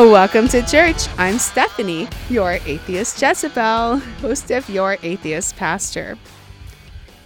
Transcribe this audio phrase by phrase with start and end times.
[0.00, 1.08] Welcome to church.
[1.18, 6.16] I'm Stephanie, your atheist Jezebel, host of Your Atheist Pastor.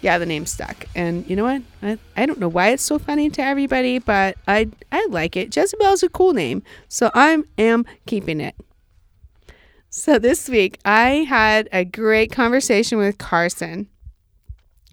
[0.03, 0.85] Yeah, the name stuck.
[0.93, 1.63] And you know what?
[1.85, 5.55] I, I don't know why it's so funny to everybody, but I I like it.
[5.55, 8.57] Jezebel's a cool name, so I am keeping it.
[9.89, 13.89] So this week I had a great conversation with Carson.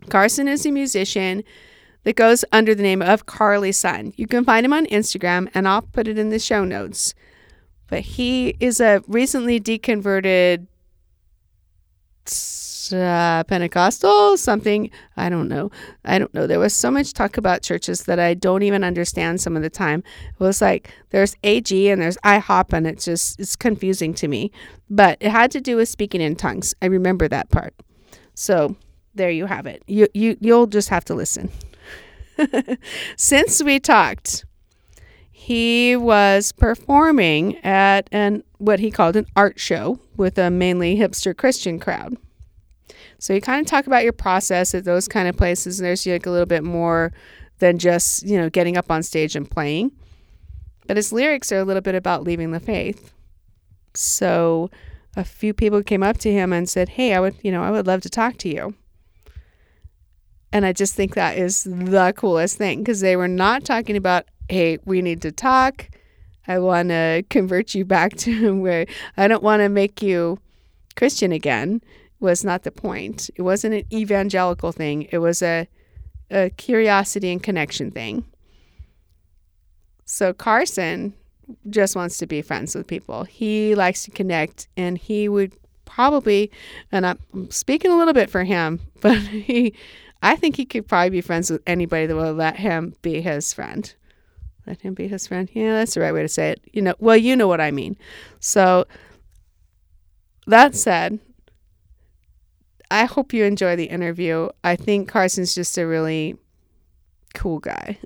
[0.08, 1.44] Carson is a musician
[2.04, 4.14] that goes under the name of Carley Sunn.
[4.18, 7.16] You can find him on Instagram, and I'll put it in the show notes.
[7.92, 10.68] But he is a recently deconverted
[12.94, 14.90] uh, Pentecostal, something.
[15.18, 15.72] I don't know.
[16.06, 16.48] I don't know.
[16.48, 19.70] There was so much talk about churches that I don't even understand some of the
[19.70, 20.04] time.
[20.30, 24.54] It was like there's AG and there's IHOP, and it's just it's confusing to me.
[24.90, 26.74] But it had to do with speaking in tongues.
[26.82, 27.74] I remember that part.
[28.36, 28.78] So
[29.14, 29.84] there you have it.
[29.86, 31.52] You you you'll just have to listen.
[33.18, 34.46] Since we talked,
[35.42, 41.36] he was performing at an what he called an art show with a mainly hipster
[41.36, 42.16] Christian crowd.
[43.18, 46.06] So you kind of talk about your process at those kind of places, and there's
[46.06, 47.12] like a little bit more
[47.58, 49.92] than just you know getting up on stage and playing.
[50.86, 53.12] But his lyrics are a little bit about leaving the faith.
[53.96, 54.70] So
[55.18, 57.72] a few people came up to him and said, "Hey, I would you know I
[57.72, 58.76] would love to talk to you."
[60.54, 64.26] And I just think that is the coolest thing because they were not talking about,
[64.52, 65.90] hey, we need to talk.
[66.48, 68.86] I want to convert you back to where
[69.18, 70.40] I don't want to make you
[70.96, 71.82] Christian again,
[72.20, 73.30] was not the point.
[73.36, 75.68] It wasn't an evangelical thing, it was a,
[76.30, 78.26] a curiosity and connection thing.
[80.06, 81.14] So Carson
[81.70, 83.24] just wants to be friends with people.
[83.24, 85.54] He likes to connect, and he would
[85.86, 86.52] probably,
[86.92, 89.74] and I'm speaking a little bit for him, but he
[90.24, 93.54] I think he could probably be friends with anybody that will let him be his
[93.54, 93.92] friend.
[94.68, 95.50] Let him be his friend.
[95.54, 96.62] Yeah, that's the right way to say it.
[96.72, 97.98] You know, well, you know what I mean.
[98.40, 98.86] So
[100.48, 101.20] that said,
[102.90, 104.50] I hope you enjoy the interview.
[104.64, 106.36] I think Carson's just a really
[107.34, 107.98] cool guy.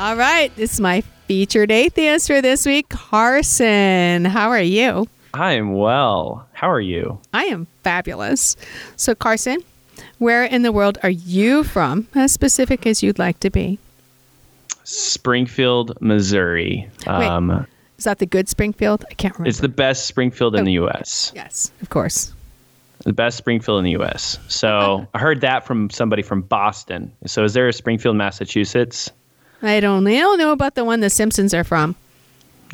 [0.00, 4.24] All right, this is my featured atheist for this week, Carson.
[4.24, 5.08] How are you?
[5.34, 6.46] I am well.
[6.52, 7.18] How are you?
[7.34, 8.56] I am fabulous.
[8.94, 9.58] So, Carson,
[10.18, 13.80] where in the world are you from, as specific as you'd like to be?
[14.84, 16.88] Springfield, Missouri.
[17.08, 17.66] Um, Wait,
[17.98, 19.04] is that the good Springfield?
[19.10, 19.48] I can't remember.
[19.48, 21.32] It's the best Springfield in oh, the U.S.
[21.34, 22.32] Yes, of course.
[23.04, 24.38] The best Springfield in the U.S.
[24.46, 27.12] So I heard that from somebody from Boston.
[27.26, 29.10] So is there a Springfield, Massachusetts?
[29.62, 31.96] I don't, I don't know about the one the Simpsons are from.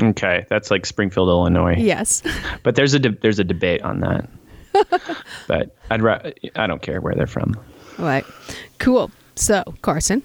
[0.01, 1.77] Okay, that's like Springfield, Illinois.
[1.79, 2.23] Yes.
[2.63, 4.29] But there's a de- there's a debate on that.
[5.47, 6.23] but I'd ra-
[6.57, 7.55] I don't care where they're from.
[7.99, 8.25] All right.
[8.79, 9.11] Cool.
[9.37, 10.23] So, Carson,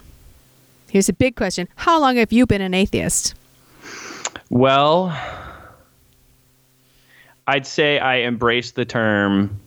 [0.90, 1.68] here's a big question.
[1.76, 3.36] How long have you been an atheist?
[4.50, 5.16] Well,
[7.46, 9.60] I'd say I embraced the term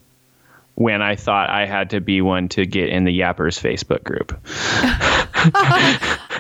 [0.75, 4.33] when I thought I had to be one to get in the Yappers Facebook group.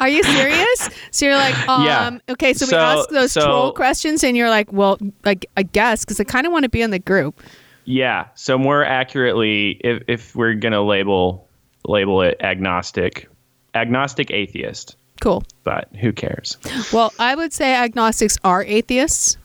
[0.00, 0.90] Are you serious?
[1.10, 2.18] So you're like, um, yeah.
[2.30, 5.62] okay, so, so we ask those so, troll questions, and you're like, well, like I
[5.62, 7.40] guess because I kind of want to be in the group.
[7.84, 8.28] Yeah.
[8.34, 11.48] So more accurately, if if we're gonna label
[11.86, 13.28] label it agnostic,
[13.74, 14.96] agnostic atheist.
[15.20, 15.44] Cool.
[15.62, 16.56] But who cares?
[16.92, 19.36] Well, I would say agnostics are atheists.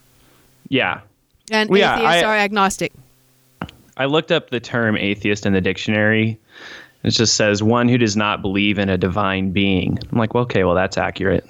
[0.68, 1.00] Yeah.
[1.50, 2.92] And well, atheists yeah, I, are agnostic.
[3.96, 6.38] I looked up the term atheist in the dictionary
[7.04, 9.98] it just says one who does not believe in a divine being.
[10.10, 11.48] I'm like, well, okay, well that's accurate.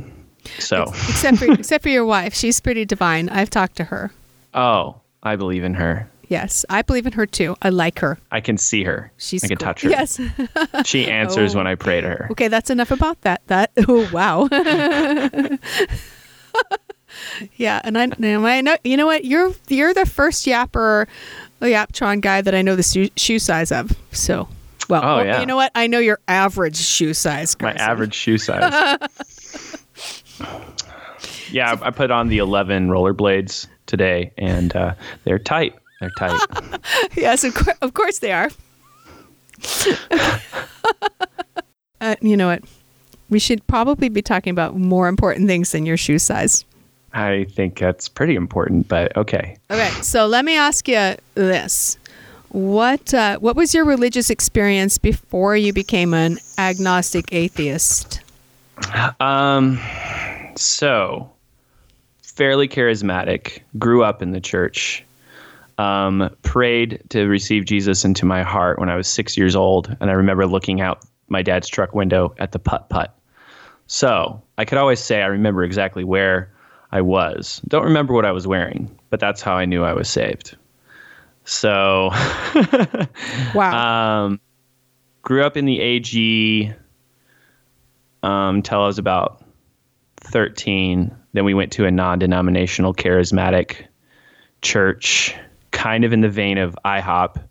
[0.58, 3.28] So except for except for your wife, she's pretty divine.
[3.28, 4.12] I've talked to her.
[4.54, 6.10] Oh, I believe in her.
[6.28, 7.56] Yes, I believe in her too.
[7.62, 8.18] I like her.
[8.30, 9.10] I can see her.
[9.16, 9.64] She's I can cool.
[9.64, 9.88] touch her.
[9.88, 10.20] Yes.
[10.84, 11.58] she answers oh.
[11.58, 12.28] when I pray to her.
[12.32, 13.40] Okay, that's enough about that.
[13.46, 14.48] That oh wow.
[17.56, 21.06] yeah, and I, I know you know what you're you're the first yapper,
[21.62, 23.96] Yaptron guy that I know the shoe size of.
[24.12, 24.48] So
[24.88, 25.40] well, oh, well, yeah.
[25.40, 25.72] you know what?
[25.74, 27.56] I know your average shoe size.
[27.60, 28.72] My average shoe size.
[31.50, 34.94] yeah, I put on the 11 rollerblades today, and uh,
[35.24, 35.74] they're tight.
[36.00, 36.40] They're tight.
[37.16, 38.50] yes, of, of course they are.
[42.00, 42.62] uh, you know what?
[43.30, 46.64] We should probably be talking about more important things than your shoe size.
[47.12, 49.56] I think that's pretty important, but okay.
[49.70, 51.98] Okay, so let me ask you this.
[52.50, 58.20] What uh, what was your religious experience before you became an agnostic atheist?
[59.20, 59.78] Um,
[60.56, 61.30] so
[62.22, 65.04] fairly charismatic, grew up in the church,
[65.76, 69.94] um, prayed to receive Jesus into my heart when I was six years old.
[70.00, 73.14] And I remember looking out my dad's truck window at the putt putt.
[73.88, 76.50] So I could always say I remember exactly where
[76.92, 77.60] I was.
[77.68, 80.56] Don't remember what I was wearing, but that's how I knew I was saved.
[81.48, 82.10] So,
[83.54, 84.24] wow.
[84.26, 84.40] Um,
[85.22, 86.72] grew up in the AG
[88.22, 89.42] um, until I was about
[90.18, 91.10] 13.
[91.32, 93.86] Then we went to a non denominational charismatic
[94.60, 95.34] church,
[95.70, 97.42] kind of in the vein of IHOP,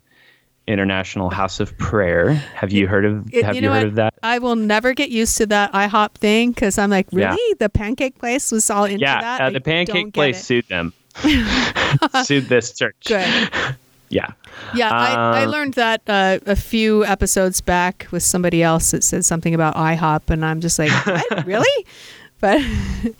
[0.68, 2.34] International House of Prayer.
[2.34, 3.86] Have you heard of It- have you you, heard what?
[3.86, 4.14] of that?
[4.22, 7.30] I will never get used to that IHOP thing because I'm like, Yeah.
[7.30, 7.54] really?
[7.58, 9.40] The pancake place was all into Yeah, that?
[9.40, 10.92] uh, the pancake place sued them.
[12.22, 12.94] sued this church.
[13.06, 13.50] Good.
[14.10, 14.32] Yeah.
[14.74, 19.04] Yeah, I, I Um, learned that uh, a few episodes back with somebody else that
[19.04, 21.46] said something about IHOP, and I'm just like, what?
[21.46, 21.86] really?
[22.40, 22.62] But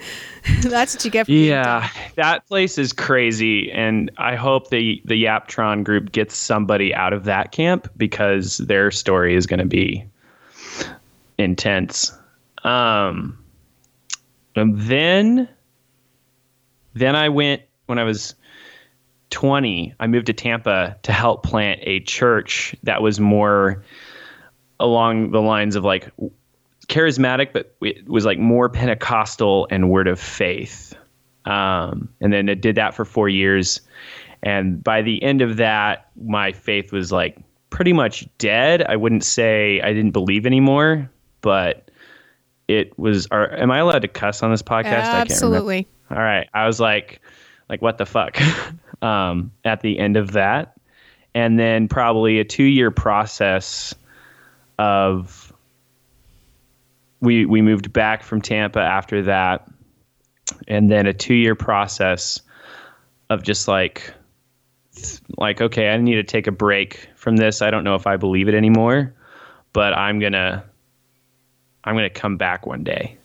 [0.63, 1.29] that's what you get.
[1.29, 7.13] Yeah, that place is crazy, and I hope the the Yaptron group gets somebody out
[7.13, 10.07] of that camp because their story is going to be
[11.37, 12.13] intense.
[12.65, 13.39] Um,
[14.57, 15.49] and then,
[16.95, 18.35] then I went when I was
[19.31, 19.95] twenty.
[20.01, 23.83] I moved to Tampa to help plant a church that was more
[24.81, 26.11] along the lines of like
[26.89, 30.95] charismatic, but it was like more Pentecostal and word of faith.
[31.45, 33.81] Um, and then it did that for four years.
[34.43, 37.39] And by the end of that, my faith was like
[37.71, 38.83] pretty much dead.
[38.83, 41.11] I wouldn't say I didn't believe anymore,
[41.41, 41.91] but
[42.69, 43.27] it was.
[43.31, 44.79] Are, am I allowed to cuss on this podcast?
[44.79, 45.33] I can't remember.
[45.33, 45.89] Absolutely.
[46.11, 46.49] All right.
[46.55, 47.21] I was like,
[47.69, 48.39] like what the fuck?
[49.03, 50.77] um, at the end of that,
[51.35, 53.95] and then probably a two-year process
[54.79, 55.53] of
[57.21, 59.69] we we moved back from Tampa after that,
[60.67, 62.41] and then a two-year process
[63.31, 64.13] of just like
[65.37, 67.63] like okay, I need to take a break from this.
[67.63, 69.15] I don't know if I believe it anymore,
[69.73, 70.65] but I'm gonna
[71.85, 73.17] I'm gonna come back one day.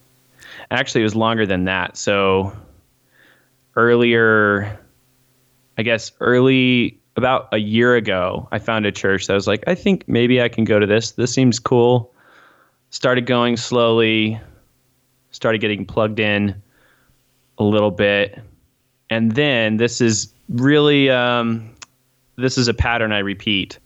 [0.72, 1.98] Actually, it was longer than that.
[1.98, 2.54] So
[3.76, 4.80] earlier,
[5.78, 9.76] I guess early about a year ago, I found a church that was like, I
[9.76, 11.12] think maybe I can go to this.
[11.12, 12.12] This seems cool.
[12.90, 14.40] Started going slowly,
[15.32, 16.62] started getting plugged in
[17.58, 18.40] a little bit.
[19.10, 21.70] And then this is really, um,
[22.36, 23.78] this is a pattern I repeat,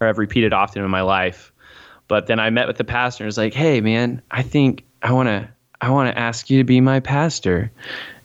[0.00, 1.52] or I've repeated often in my life.
[2.08, 5.12] But then I met with the pastor and was like, "Hey, man, I think I
[5.12, 5.48] want to
[5.80, 7.70] I want to ask you to be my pastor."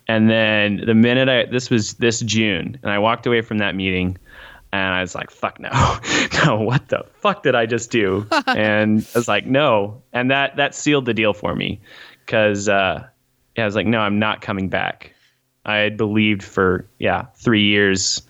[0.08, 3.76] And then the minute I this was this June, and I walked away from that
[3.76, 4.18] meeting,
[4.72, 5.70] and I was like, "Fuck no,
[6.46, 6.62] no!
[6.62, 10.76] What the fuck did I just do?" and I was like, "No," and that that
[10.76, 11.80] sealed the deal for me,
[12.26, 13.08] because uh,
[13.56, 15.14] yeah, I was like, "No, I'm not coming back."
[15.66, 18.22] I had believed for yeah three years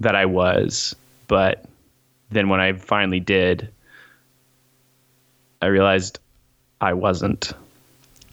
[0.00, 0.96] that I was,
[1.28, 1.64] but
[2.30, 3.70] then when I finally did,
[5.62, 6.18] I realized
[6.80, 7.52] I wasn't.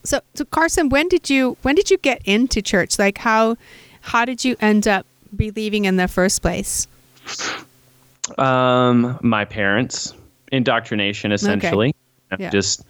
[0.04, 2.98] So, so Carson, when did you when did you get into church?
[2.98, 3.56] Like how
[4.02, 5.06] how did you end up
[5.36, 6.88] believing in the first place?
[8.38, 10.14] Um, my parents
[10.52, 11.94] indoctrination essentially.
[12.32, 12.44] Okay.
[12.44, 12.50] Yeah.
[12.50, 12.86] Just,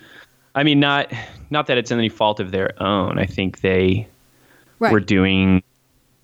[0.56, 1.12] I mean, not
[1.50, 3.20] not that it's any fault of their own.
[3.20, 4.08] I think they
[4.80, 4.92] Right.
[4.92, 5.62] were doing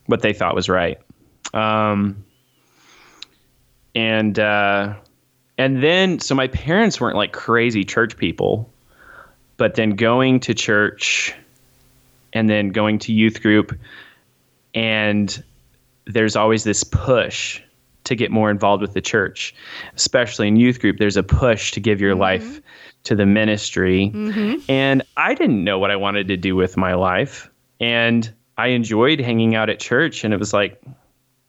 [0.08, 0.98] what they thought was right.
[1.54, 2.24] Um,
[3.94, 4.96] and uh,
[5.60, 8.72] and then so my parents weren't like crazy church people,
[9.58, 11.34] but then going to church,
[12.34, 13.78] and then going to youth group,
[14.74, 15.44] and
[16.06, 17.62] there's always this push
[18.08, 19.54] to get more involved with the church,
[19.96, 20.98] especially in youth group.
[20.98, 22.22] There's a push to give your mm-hmm.
[22.22, 22.62] life
[23.04, 24.12] to the ministry.
[24.14, 24.72] Mm-hmm.
[24.72, 27.50] And I didn't know what I wanted to do with my life.
[27.80, 30.24] And I enjoyed hanging out at church.
[30.24, 30.82] And it was like,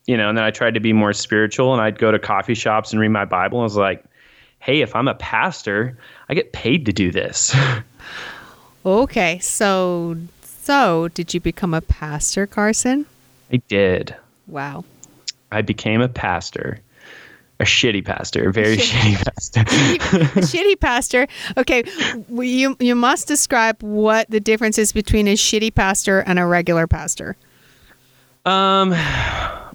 [0.06, 2.54] you know, and then I tried to be more spiritual and I'd go to coffee
[2.54, 3.58] shops and read my Bible.
[3.58, 4.04] And I was like,
[4.60, 5.96] hey, if I'm a pastor,
[6.28, 7.54] I get paid to do this.
[8.88, 13.04] Okay, so so did you become a pastor, Carson?
[13.52, 14.16] I did.
[14.46, 14.82] Wow.
[15.52, 16.80] I became a pastor,
[17.60, 19.60] a shitty pastor, a very shitty pastor.
[20.40, 21.26] shitty pastor.
[21.58, 21.82] Okay,
[22.30, 26.86] you you must describe what the difference is between a shitty pastor and a regular
[26.86, 27.36] pastor.
[28.46, 28.92] Um,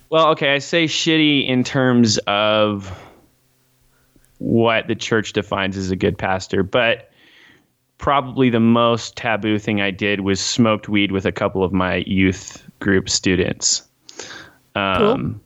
[0.09, 2.91] well, okay, I say shitty in terms of
[4.39, 7.11] what the church defines as a good pastor, but
[7.97, 11.97] probably the most taboo thing I did was smoked weed with a couple of my
[12.07, 13.83] youth group students.
[14.75, 15.39] Um,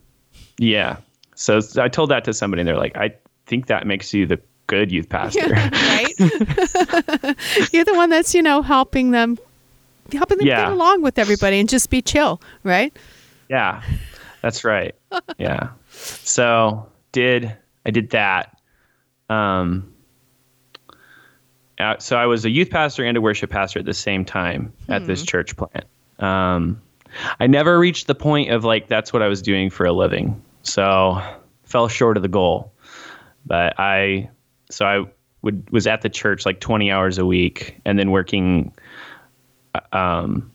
[0.58, 0.98] yeah.
[1.36, 3.14] So I told that to somebody, and they're like, "I
[3.46, 6.14] think that makes you the good youth pastor." Yeah, right?
[7.72, 9.38] You're the one that's, you know, helping them
[10.14, 10.64] helping them Yeah.
[10.64, 12.96] get along with everybody and just be chill, right?
[13.50, 13.82] Yeah,
[14.42, 14.96] that's right.
[15.38, 15.70] yeah.
[15.92, 18.58] So did I did that?
[19.30, 19.94] Um.
[21.80, 24.74] Uh, so I was a youth pastor and a worship pastor at the same time
[24.90, 25.86] at this church plant.
[26.20, 26.82] Um,
[27.40, 30.42] I never reached the point of like that's what I was doing for a living.
[30.64, 31.22] So
[31.64, 32.74] fell short of the goal.
[33.46, 34.30] But I
[34.70, 35.06] so I
[35.42, 38.74] would was at the church like 20 hours a week and then working
[39.94, 40.52] um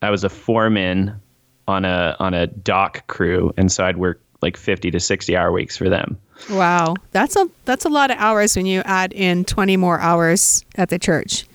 [0.00, 1.20] I was a foreman
[1.66, 5.50] on a on a dock crew and so I'd work like 50 to 60 hour
[5.50, 6.18] weeks for them.
[6.50, 10.64] Wow, that's a that's a lot of hours when you add in twenty more hours
[10.76, 11.46] at the church.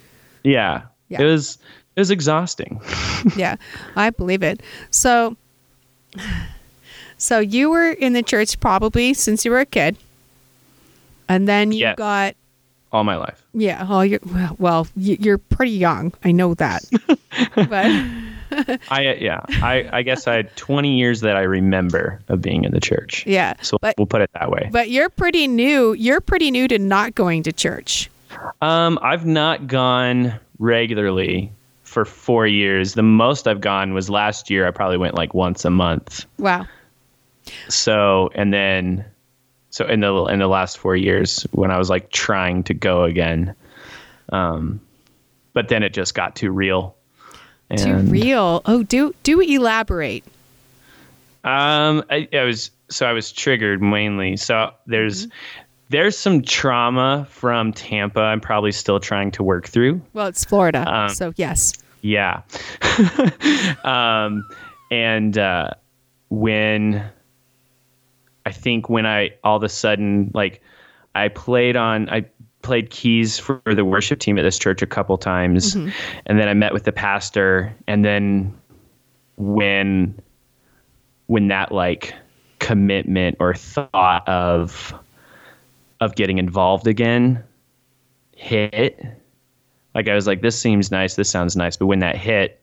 [0.44, 0.84] Yeah.
[1.10, 1.22] Yeah.
[1.22, 1.58] It was
[1.96, 2.82] it was exhausting.
[3.36, 3.56] yeah,
[3.96, 4.62] I believe it.
[4.92, 5.36] So,
[7.18, 9.96] so you were in the church probably since you were a kid,
[11.30, 11.98] and then you Yes.
[11.98, 12.36] got
[12.92, 13.42] all my life.
[13.54, 13.86] yeah.
[13.90, 14.88] Oh, you're well, well.
[14.96, 16.14] You're pretty young.
[16.24, 16.84] I know that,
[17.56, 17.92] but
[18.90, 22.72] I yeah, I I guess I had 20 years that I remember of being in
[22.72, 23.26] the church.
[23.26, 23.54] yeah.
[23.62, 24.70] So but we'll put it that way.
[24.72, 25.94] but you're pretty new.
[25.94, 28.10] You're pretty new to not going to church.
[28.62, 31.52] Um, I've not gone regularly
[31.84, 32.96] for four years.
[32.96, 34.68] The most I've gone was last year.
[34.68, 36.26] I probably went like once a month.
[36.40, 36.66] Wow.
[37.70, 39.06] So and then,
[39.70, 43.04] so in the in the last four years when I was like trying to go
[43.04, 43.54] again,
[44.30, 44.80] um,
[45.54, 46.96] but then it just got too real.
[47.78, 48.62] Too real.
[48.66, 50.24] Oh, do do elaborate.
[51.44, 54.38] Um, I, I was so I was triggered mainly.
[54.38, 55.28] So there's
[55.90, 58.22] there's some trauma from Tampa.
[58.22, 60.02] I'm probably still trying to work through.
[60.14, 61.74] Well, it's Florida, Um, so yes.
[62.02, 62.42] Yeah.
[63.84, 64.48] um,
[64.90, 65.72] and uh,
[66.30, 67.04] when
[68.46, 70.62] I think when I all of a sudden like
[71.16, 72.26] I played on I
[72.64, 75.90] played keys for the worship team at this church a couple times, mm-hmm.
[76.26, 78.58] and then I met with the pastor, and then
[79.38, 80.20] when
[81.28, 82.14] when that like
[82.60, 84.94] commitment or thought of
[86.00, 87.44] of getting involved again
[88.36, 89.00] hit
[89.96, 91.78] like I was like, this seems nice, this sounds nice.
[91.78, 92.60] But when that hit,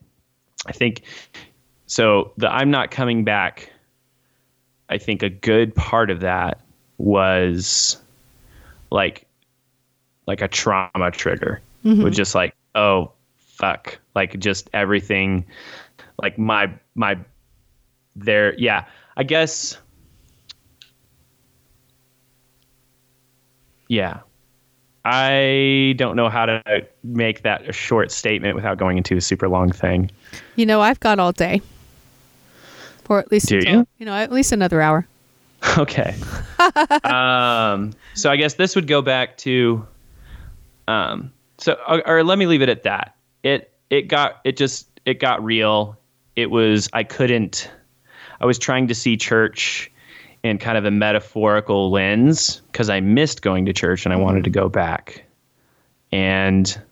[0.67, 1.03] I think
[1.87, 3.73] so the I'm not coming back,
[4.89, 6.61] I think a good part of that
[6.99, 7.97] was
[8.91, 9.27] like
[10.31, 11.61] like a trauma trigger.
[11.83, 13.99] With just like, oh fuck.
[14.15, 15.45] Like just everything
[16.23, 17.19] like my my
[18.15, 18.85] there yeah.
[19.17, 19.77] I guess
[23.89, 24.21] yeah.
[25.05, 29.49] I don't know how to make that a short statement without going into a super
[29.49, 30.13] long thing.
[30.55, 31.61] You know, I've got all day.
[33.03, 34.07] For at least Do until, you?
[34.07, 35.07] know, at least another hour.
[35.77, 36.15] Okay.
[37.05, 39.87] um, so I guess this would go back to,
[40.89, 43.15] um, so or, or let me leave it at that.
[43.43, 45.97] It it got it just it got real.
[46.37, 47.71] It was I couldn't.
[48.41, 49.91] I was trying to see church
[50.43, 54.45] in kind of a metaphorical lens because I missed going to church and I wanted
[54.45, 55.25] to go back.
[56.13, 56.83] And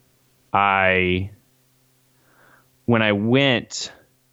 [0.52, 1.30] I,
[2.84, 3.92] when I went,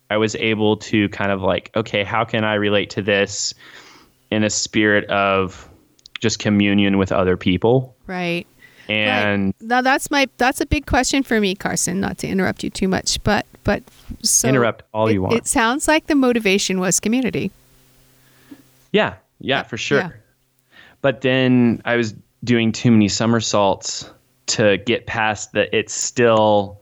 [0.09, 3.53] I was able to kind of like, okay, how can I relate to this
[4.31, 5.69] in a spirit of
[6.19, 7.95] just communion with other people?
[8.05, 8.45] Right.
[8.87, 9.67] And right.
[9.67, 11.99] now that's my that's a big question for me, Carson.
[11.99, 13.83] Not to interrupt you too much, but but
[14.21, 15.35] so interrupt all it, you want.
[15.35, 17.51] It sounds like the motivation was community.
[18.91, 19.99] Yeah, yeah, for sure.
[19.99, 20.09] yeah.
[21.01, 22.13] But then I was
[22.43, 24.09] doing too many somersaults
[24.47, 26.79] to get past that it's still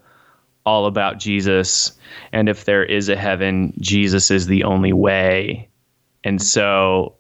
[0.66, 1.94] all about Jesus.
[2.32, 5.70] And if there is a heaven, Jesus is the only way.
[6.24, 7.16] And so,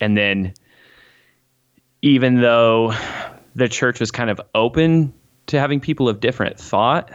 [0.00, 0.54] and then
[2.02, 2.92] even though
[3.54, 5.12] the church was kind of open
[5.46, 7.10] to having people of different thought,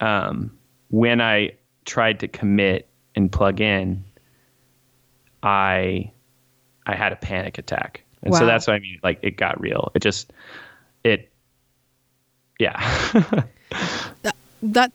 [0.00, 0.56] um,
[0.88, 1.52] when I
[1.84, 4.04] tried to commit and plug in,
[5.42, 6.12] I
[6.86, 8.04] I had a panic attack.
[8.22, 8.98] And so that's what I mean.
[9.02, 9.90] Like it got real.
[9.94, 10.32] It just
[11.04, 11.30] it
[12.58, 12.78] yeah.
[14.62, 14.92] That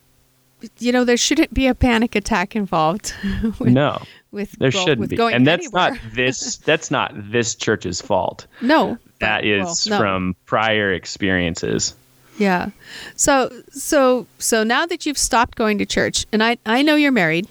[0.79, 3.13] you know, there shouldn't be a panic attack involved.
[3.59, 4.01] with, no.
[4.31, 5.21] with There go- shouldn't with be.
[5.21, 5.91] And that's anywhere.
[5.91, 8.47] not this that's not this church's fault.
[8.61, 8.97] no.
[9.19, 9.97] That is well, no.
[9.97, 11.95] from prior experiences.
[12.37, 12.69] Yeah.
[13.15, 17.11] So so so now that you've stopped going to church, and I I know you're
[17.11, 17.47] married,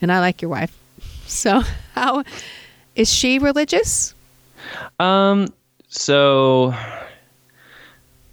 [0.00, 0.76] and I like your wife.
[1.28, 1.62] So
[1.96, 2.22] how
[2.94, 4.14] is she religious?
[5.00, 5.48] Um
[5.88, 6.72] so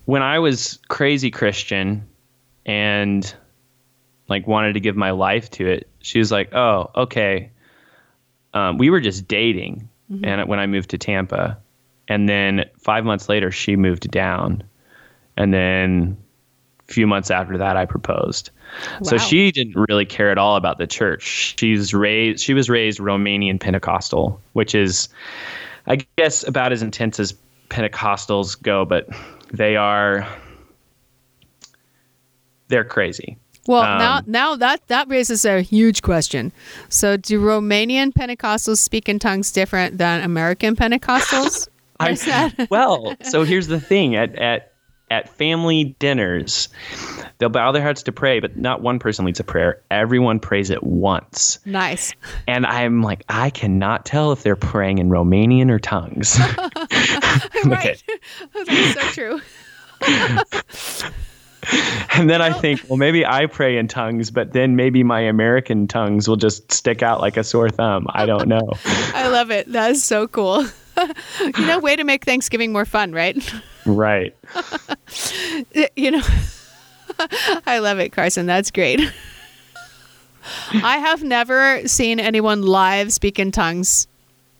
[0.05, 2.07] when I was crazy Christian
[2.67, 3.33] and
[4.27, 7.49] like wanted to give my life to it, she was like, "Oh, okay."
[8.53, 9.89] Um, we were just dating,
[10.23, 11.57] and when I moved to Tampa,
[12.07, 14.63] and then five months later, she moved down,
[15.37, 16.17] and then
[16.87, 18.49] a few months after that, I proposed.
[19.03, 21.55] So she didn't really care at all about the church.
[21.57, 22.43] She's raised.
[22.43, 25.09] She was raised Romanian Pentecostal, which is,
[25.85, 27.35] I guess, about as intense as
[27.69, 29.07] Pentecostals go, but
[29.51, 30.27] they are.
[32.69, 33.37] They're crazy.
[33.67, 36.51] Well, Um, now now that that raises a huge question.
[36.89, 41.67] So, do Romanian Pentecostals speak in tongues different than American Pentecostals?
[42.03, 44.69] I- that- well, so here's the thing at at
[45.11, 46.69] at family dinners,
[47.37, 49.79] they'll bow their hearts to pray, but not one person leads a prayer.
[49.91, 51.59] Everyone prays at once.
[51.65, 52.13] nice.
[52.47, 56.39] And I'm like, I cannot tell if they're praying in Romanian or tongues.
[57.65, 58.01] right.
[58.53, 59.41] That's so true.
[62.15, 65.87] and then I think, well, maybe I pray in tongues, but then maybe my American
[65.87, 68.07] tongues will just stick out like a sore thumb.
[68.09, 68.67] I don't know.
[68.85, 69.71] I love it.
[69.71, 70.65] That is so cool.
[71.39, 73.53] you know, way to make Thanksgiving more fun, right?
[73.85, 74.35] right.
[75.95, 76.21] you know,
[77.65, 78.45] I love it, Carson.
[78.45, 78.99] That's great.
[80.73, 84.07] I have never seen anyone live speak in tongues.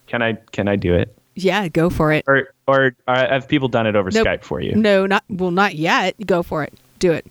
[0.08, 1.16] Can I can I do it?
[1.36, 2.24] Yeah, go for it.
[2.28, 4.26] Or or uh, have people done it over Nope.
[4.26, 4.76] Skype for you?
[4.76, 6.16] No, not well, not yet.
[6.26, 6.74] Go for it.
[7.00, 7.26] Do it.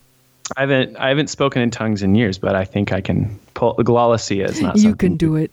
[0.57, 3.75] I haven't I haven't spoken in tongues in years, but I think I can pull
[3.77, 5.51] glossia is not You can do it.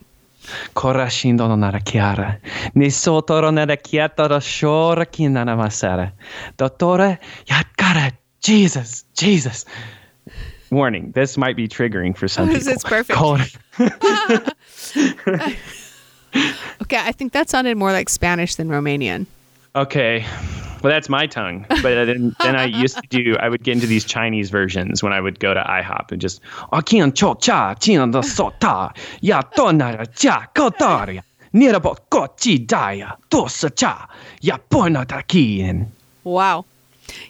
[0.76, 2.40] Korashindo no nara chiara,
[2.76, 6.12] ni sotoro nara chiatoro shora kinana masara.
[6.58, 9.66] Dottore, yatkara, Jesus, Jesus.
[10.72, 12.68] Warning, this might be triggering for some people.
[12.68, 13.58] it's perfect.
[16.82, 19.26] Okay, I think that sounded more like Spanish than Romanian.
[19.76, 20.26] Okay.
[20.82, 21.66] Well, that's my tongue.
[21.70, 25.12] But then, then I used to do, I would get into these Chinese versions when
[25.14, 29.42] I would go to IHOP and just, "Akin cho cha, chin da so ta, ya
[29.42, 31.22] tonara cha, kotaria,
[31.54, 34.08] nirabo kochi daya, tosa cha,
[34.42, 35.92] ya pona da kien.
[36.24, 36.66] Wow.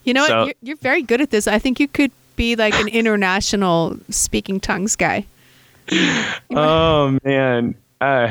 [0.04, 0.46] You know So- what?
[0.48, 1.48] You're, you're very good at this.
[1.48, 5.26] I think you could be like an international speaking tongues guy,
[6.52, 7.76] Oh, man.
[8.00, 8.30] Uh,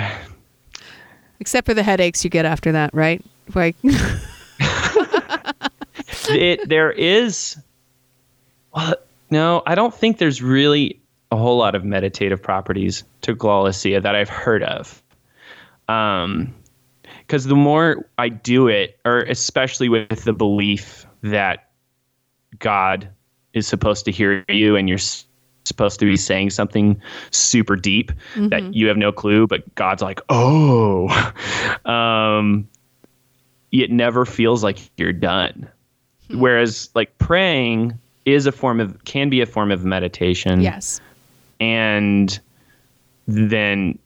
[1.40, 3.22] except for the headaches you get after that, right?
[3.54, 3.76] Like,
[6.28, 7.56] it, there is,
[8.74, 8.94] well,
[9.30, 14.14] no, I don't think there's really a whole lot of meditative properties to glossia that
[14.14, 15.02] I've heard of.
[15.88, 16.54] Um,
[17.26, 21.68] because the more I do it, or especially with the belief that
[22.58, 23.08] God
[23.52, 24.98] is supposed to hear you and you're
[25.64, 28.12] supposed to be saying something super deep
[28.48, 31.08] that you have no clue, but God's like, oh,
[31.84, 32.66] um,
[33.70, 35.68] it never feels like you're done.
[36.28, 36.40] Hmm.
[36.40, 41.00] Whereas like praying is a form of can be a form of meditation yes.
[41.60, 42.38] and
[43.26, 43.98] then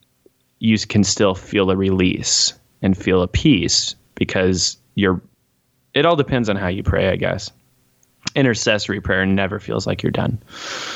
[0.59, 5.21] you can still feel a release and feel a peace because you're
[5.93, 7.51] it all depends on how you pray i guess
[8.33, 10.41] intercessory prayer never feels like you're done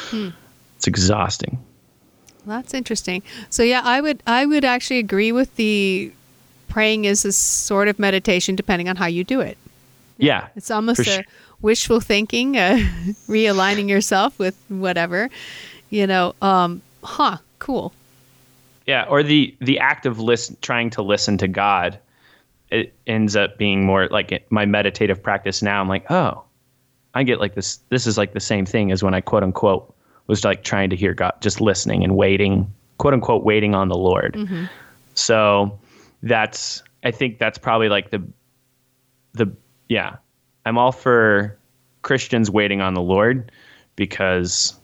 [0.10, 0.30] hmm.
[0.78, 1.62] it's exhausting
[2.48, 3.24] That's interesting.
[3.50, 6.12] So yeah, I would I would actually agree with the
[6.70, 9.58] praying is a sort of meditation depending on how you do it.
[10.18, 11.24] Yeah It's almost a sure.
[11.62, 12.78] wishful thinking, uh,
[13.28, 15.30] realigning yourself with whatever,
[15.90, 16.34] you know.
[16.42, 17.38] Um, huh?
[17.60, 17.92] Cool.
[18.86, 21.98] yeah or the the act of listen trying to listen to god
[22.70, 26.44] it ends up being more like my meditative practice now i'm like oh
[27.16, 29.94] i get like this this is like the same thing as when i quote unquote
[30.28, 33.98] was like trying to hear god just listening and waiting quote unquote waiting on the
[33.98, 34.38] lord
[35.16, 35.78] so
[36.24, 38.22] that's i think that's probably like the
[39.34, 39.48] the
[39.90, 40.16] yeah
[40.66, 41.58] i'm all for
[42.02, 43.52] christians waiting on the lord
[43.96, 44.76] because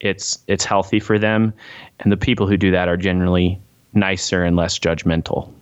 [0.00, 1.52] it's it's healthy for them
[2.00, 3.60] and the people who do that are generally
[3.94, 5.52] nicer and less judgmental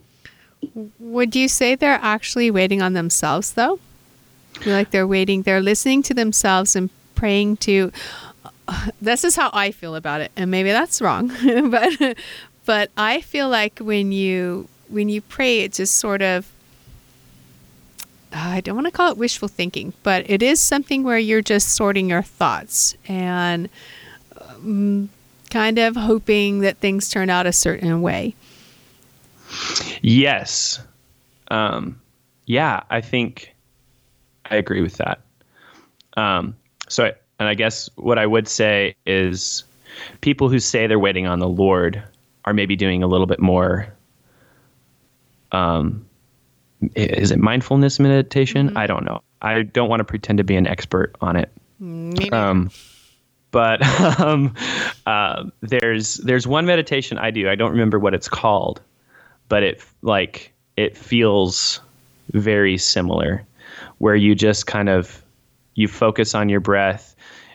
[0.99, 3.79] Would you say they're actually waiting on themselves though?
[4.67, 7.93] Like they're waiting, they're listening to themselves and praying to.
[9.01, 11.29] This is how I feel about it, and maybe that's wrong,
[11.71, 12.17] but
[12.67, 16.53] but I feel like when you when you pray, it just sort of.
[18.33, 21.71] I don't want to call it wishful thinking, but it is something where you're just
[21.71, 23.69] sorting your thoughts and
[24.41, 25.09] um,
[25.51, 28.35] kind of hoping that things turn out a certain way.
[30.03, 30.81] yes
[31.51, 31.99] um
[32.47, 33.55] yeah i think
[34.51, 35.21] i agree with that
[36.17, 36.55] um
[36.89, 39.65] so I, and i guess what i would say is
[40.21, 42.03] people who say they're waiting on the lord
[42.45, 43.93] are maybe doing a little bit more
[45.53, 46.05] um
[46.95, 50.67] is it mindfulness meditation i don't know i don't want to pretend to be an
[50.67, 52.71] expert on it Maybe um,
[53.51, 53.83] but
[54.21, 54.55] um,
[55.07, 57.49] uh, there's there's one meditation I do.
[57.49, 58.81] I don't remember what it's called,
[59.49, 61.81] but it like it feels
[62.33, 63.45] very similar,
[63.99, 65.23] where you just kind of
[65.75, 67.15] you focus on your breath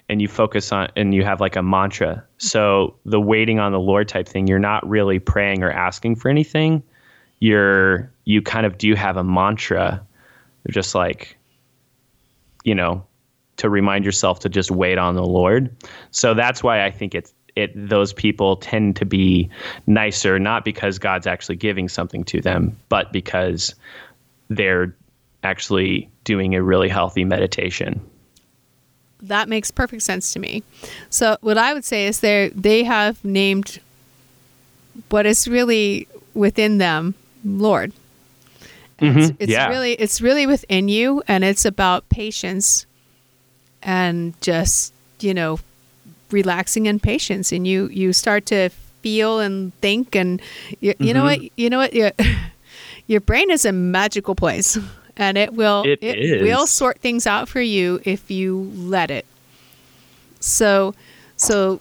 [0.09, 2.23] and you focus on and you have like a mantra.
[2.37, 6.29] So the waiting on the Lord type thing, you're not really praying or asking for
[6.29, 6.83] anything.
[7.43, 10.01] You're you kind of do have a mantra,
[10.69, 11.37] just like
[12.63, 13.05] you know,
[13.57, 15.69] to remind yourself to just wait on the Lord.
[16.11, 19.49] So that's why I think it's it those people tend to be
[19.87, 23.75] nicer not because God's actually giving something to them, but because
[24.49, 24.95] they're
[25.43, 27.99] actually doing a really healthy meditation.
[29.21, 30.63] That makes perfect sense to me.
[31.09, 33.81] So what I would say is they they have named
[35.09, 37.93] what is really within them Lord.
[38.99, 39.19] Mm-hmm.
[39.19, 39.67] It's, it's yeah.
[39.69, 42.85] really it's really within you and it's about patience
[43.81, 45.59] and just, you know,
[46.31, 48.69] relaxing and patience and you you start to
[49.01, 50.41] feel and think and
[50.79, 51.47] you, you know what Mm-hmm.
[51.57, 52.11] you know what your,
[53.07, 54.77] your brain is a magical place
[55.17, 59.25] and it will it will sort things out for you if you let it
[60.39, 60.95] so
[61.35, 61.79] so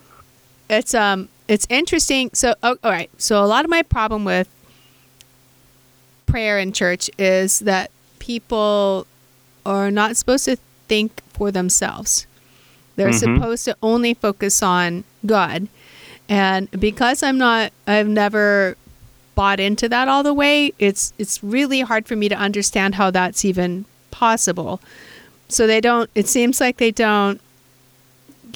[0.68, 4.48] it's um it's interesting so oh, all right so a lot of my problem with
[6.27, 9.07] prayer in church is that people
[9.67, 10.57] are not supposed to
[10.89, 12.27] think for themselves
[12.97, 13.19] they're Mhm.
[13.37, 15.67] supposed to only focus on God.
[16.29, 18.77] And because I'm not I've never
[19.35, 23.11] bought into that all the way, it's it's really hard for me to understand how
[23.11, 24.79] that's even possible.
[25.49, 27.41] So they don't it seems like they don't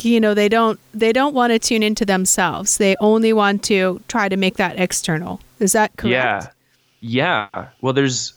[0.03, 2.77] you know, they don't they don't want to tune into themselves.
[2.77, 5.41] They only want to try to make that external.
[5.59, 6.13] Is that correct?
[6.13, 6.47] Yeah.
[7.07, 7.49] Yeah.
[7.81, 8.35] Well, there's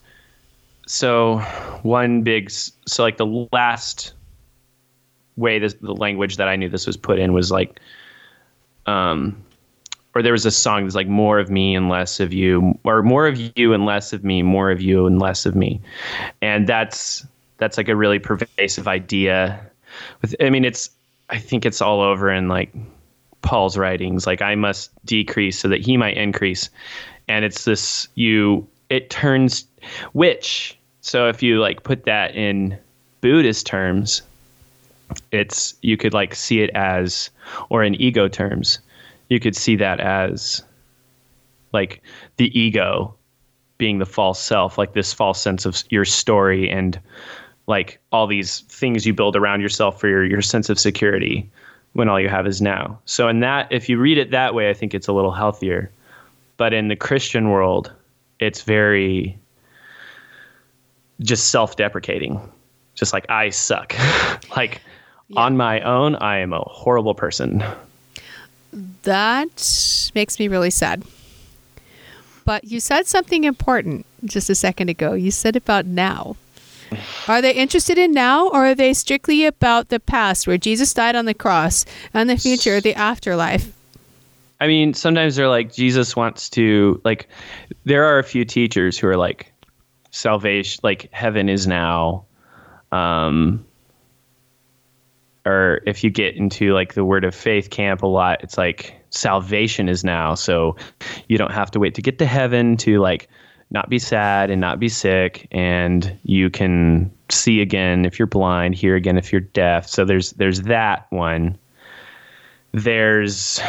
[0.86, 1.40] so
[1.82, 4.14] one big so like the last
[5.38, 7.80] way this the language that I knew this was put in was like
[8.88, 9.44] um
[10.16, 13.04] or there was a song that's like more of me and less of you or
[13.04, 15.80] more of you and less of me more of you and less of me.
[16.42, 17.26] And that's
[17.58, 19.60] that's like a really pervasive idea
[20.22, 20.90] with i mean it's
[21.30, 22.72] i think it's all over in like
[23.42, 24.28] paul's writings.
[24.28, 26.70] Like i must decrease so that he might increase
[27.30, 29.66] and it's this you it turns
[30.12, 32.78] which so if you like put that in
[33.22, 34.22] buddhist terms
[35.32, 37.30] it's you could like see it as
[37.70, 38.80] or in ego terms
[39.30, 40.64] you could see that as
[41.72, 42.02] like
[42.38, 43.14] the ego
[43.78, 47.00] being the false self like this false sense of your story and
[47.68, 51.50] like all these things you build around yourself for your, your sense of security
[51.94, 53.00] when all you have is now.
[53.06, 55.92] So in that if you read it that way i think it's a little healthier
[56.60, 57.92] but in the christian world
[58.40, 59.36] it's very
[61.22, 62.40] just self-deprecating
[62.94, 63.96] just like i suck
[64.56, 64.82] like
[65.36, 67.64] on my own i am a horrible person
[69.04, 71.04] That makes me really sad.
[72.46, 75.14] But you said something important just a second ago.
[75.14, 76.36] You said about now.
[77.28, 81.16] Are they interested in now or are they strictly about the past where Jesus died
[81.16, 83.72] on the cross and the future, the afterlife?
[84.62, 87.30] I mean, sometimes they're like Jesus wants to like.
[87.86, 89.54] There are a few teachers who are like,
[90.12, 92.26] salvation, like heaven is now,
[92.92, 93.66] um,
[95.46, 98.96] or if you get into like the word of faith camp a lot, it's like
[99.10, 100.76] salvation is now, so
[101.28, 103.30] you don't have to wait to get to heaven to like
[103.72, 108.76] not be sad and not be sick, and you can see again if you're blind,
[108.76, 109.88] hear again if you're deaf.
[109.88, 111.58] So there's there's that one.
[112.72, 113.60] There's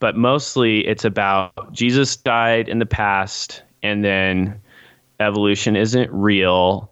[0.00, 4.60] but mostly it's about Jesus died in the past and then
[5.20, 6.90] evolution isn't real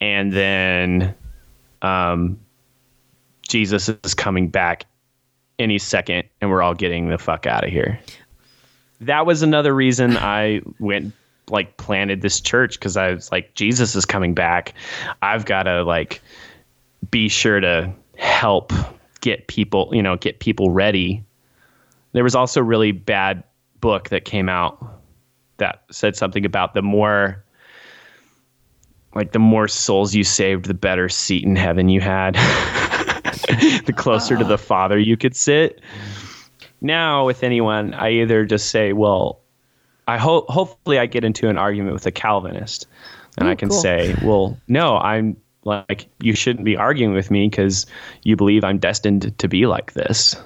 [0.00, 1.14] and then
[1.82, 2.38] um,
[3.48, 4.84] Jesus is coming back
[5.58, 7.98] any second and we're all getting the fuck out of here.
[9.00, 11.12] That was another reason I went
[11.50, 14.74] like planted this church because I was like Jesus is coming back.
[15.22, 16.20] I've got to like
[17.10, 18.72] be sure to help
[19.20, 21.24] get people, you know, get people ready
[22.14, 23.44] there was also a really bad
[23.80, 24.82] book that came out
[25.58, 27.44] that said something about the more
[29.14, 32.38] like the more souls you saved the better seat in heaven you had.
[33.84, 35.80] The closer to the father you could sit.
[36.80, 39.40] Now with anyone i either just say well
[40.06, 42.86] i hope hopefully i get into an argument with a calvinist.
[43.36, 43.80] And Ooh, i can cool.
[43.80, 47.86] say well no i'm like you shouldn't be arguing with me because
[48.22, 50.36] you believe i'm destined to be like this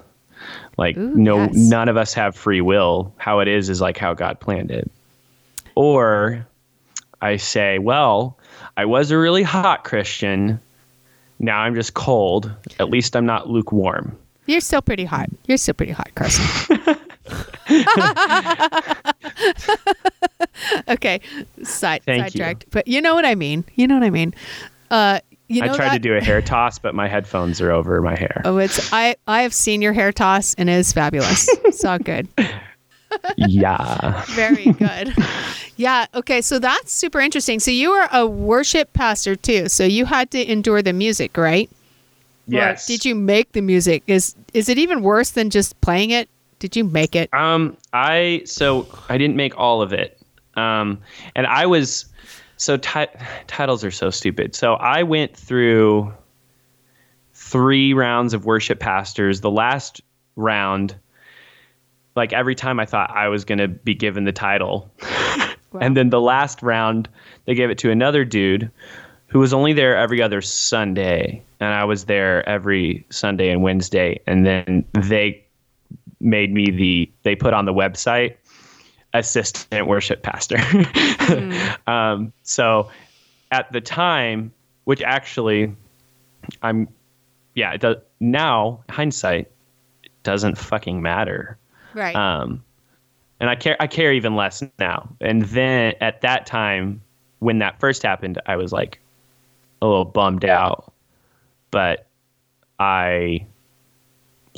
[0.78, 1.54] like Ooh, no yes.
[1.54, 4.90] none of us have free will how it is is like how god planned it
[5.74, 6.46] or
[7.20, 8.38] i say well
[8.76, 10.60] i was a really hot christian
[11.38, 15.28] now i'm just cold at least i'm not lukewarm You're still pretty hot.
[15.46, 16.78] You're still pretty hot, Carson.
[20.88, 21.20] okay,
[21.62, 22.40] side Thank you.
[22.40, 22.64] sidetracked.
[22.70, 23.64] But you know what I mean.
[23.74, 24.34] You know what I mean.
[24.90, 27.70] Uh, you know I tried that- to do a hair toss, but my headphones are
[27.72, 28.42] over my hair.
[28.44, 31.48] Oh, it's I I have seen your hair toss and it is fabulous.
[31.64, 32.28] it's all good.
[33.36, 34.22] yeah.
[34.28, 35.14] Very good.
[35.76, 36.06] yeah.
[36.14, 36.40] Okay.
[36.40, 37.60] So that's super interesting.
[37.60, 39.68] So you are a worship pastor too.
[39.68, 41.68] So you had to endure the music, right?
[41.70, 42.86] Or Yes.
[42.86, 44.02] did you make the music?
[44.06, 46.28] Is is it even worse than just playing it?
[46.58, 47.32] Did you make it?
[47.32, 50.18] Um, I so I didn't make all of it.
[50.54, 50.98] Um,
[51.36, 52.06] and I was
[52.58, 53.06] so ti-
[53.46, 54.54] titles are so stupid.
[54.54, 56.12] So I went through
[57.32, 59.40] three rounds of worship pastors.
[59.40, 60.02] The last
[60.36, 60.94] round,
[62.16, 64.90] like every time I thought I was going to be given the title,
[65.80, 67.08] and then the last round
[67.46, 68.70] they gave it to another dude
[69.28, 74.20] who was only there every other Sunday, and I was there every Sunday and Wednesday,
[74.26, 75.44] and then they
[76.20, 78.34] made me the they put on the website
[79.18, 80.58] assistant worship pastor.
[81.86, 82.90] um, so
[83.50, 84.52] at the time,
[84.84, 85.74] which actually
[86.62, 86.88] I'm
[87.54, 89.50] yeah, it does now hindsight
[90.22, 91.58] doesn't fucking matter.
[91.94, 92.14] Right.
[92.14, 92.62] Um,
[93.40, 95.08] and I care I care even less now.
[95.20, 97.00] And then at that time,
[97.40, 99.00] when that first happened, I was like
[99.82, 100.92] a little bummed out.
[101.70, 102.06] But
[102.78, 103.46] I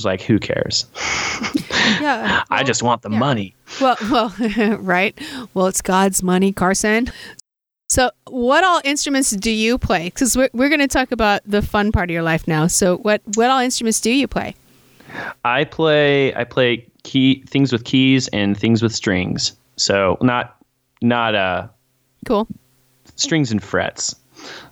[0.00, 0.86] was like, who cares?
[2.00, 2.42] yeah.
[2.50, 3.18] I just want the yeah.
[3.18, 3.54] money.
[3.80, 4.34] Well, well,
[4.78, 5.18] right.
[5.54, 7.08] Well, it's God's money, Carson.
[7.88, 10.04] So, what all instruments do you play?
[10.04, 12.66] Because we're, we're going to talk about the fun part of your life now.
[12.68, 14.54] So, what what all instruments do you play?
[15.44, 19.52] I play I play key things with keys and things with strings.
[19.76, 20.56] So not
[21.02, 21.68] not uh
[22.26, 22.46] Cool.
[23.16, 24.14] strings and frets.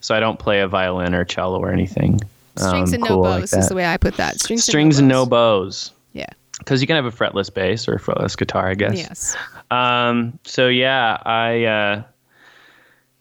[0.00, 2.20] So I don't play a violin or cello or anything.
[2.58, 4.40] Strings um, and no cool like bows is the way I put that.
[4.40, 5.92] Strings, Strings and no bows.
[6.12, 6.26] Yeah.
[6.58, 8.96] Because you can have a fretless bass or a fretless guitar, I guess.
[8.96, 9.36] Yes.
[9.70, 12.02] Um, so yeah, I uh,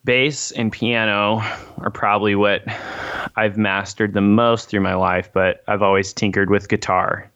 [0.05, 1.41] bass and piano
[1.79, 2.63] are probably what
[3.35, 7.29] I've mastered the most through my life, but I've always tinkered with guitar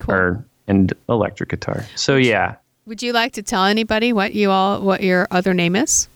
[0.00, 0.14] Cool.
[0.14, 1.84] or and electric guitar.
[1.94, 2.56] So yeah.
[2.86, 6.08] Would you like to tell anybody what you all what your other name is?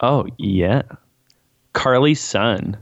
[0.00, 0.82] Oh yeah.
[1.72, 2.76] Carly's son.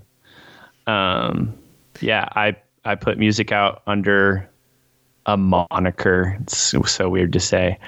[0.87, 1.55] Um
[2.01, 4.49] yeah, I I put music out under
[5.27, 6.37] a moniker.
[6.41, 7.79] It's so, weird to say.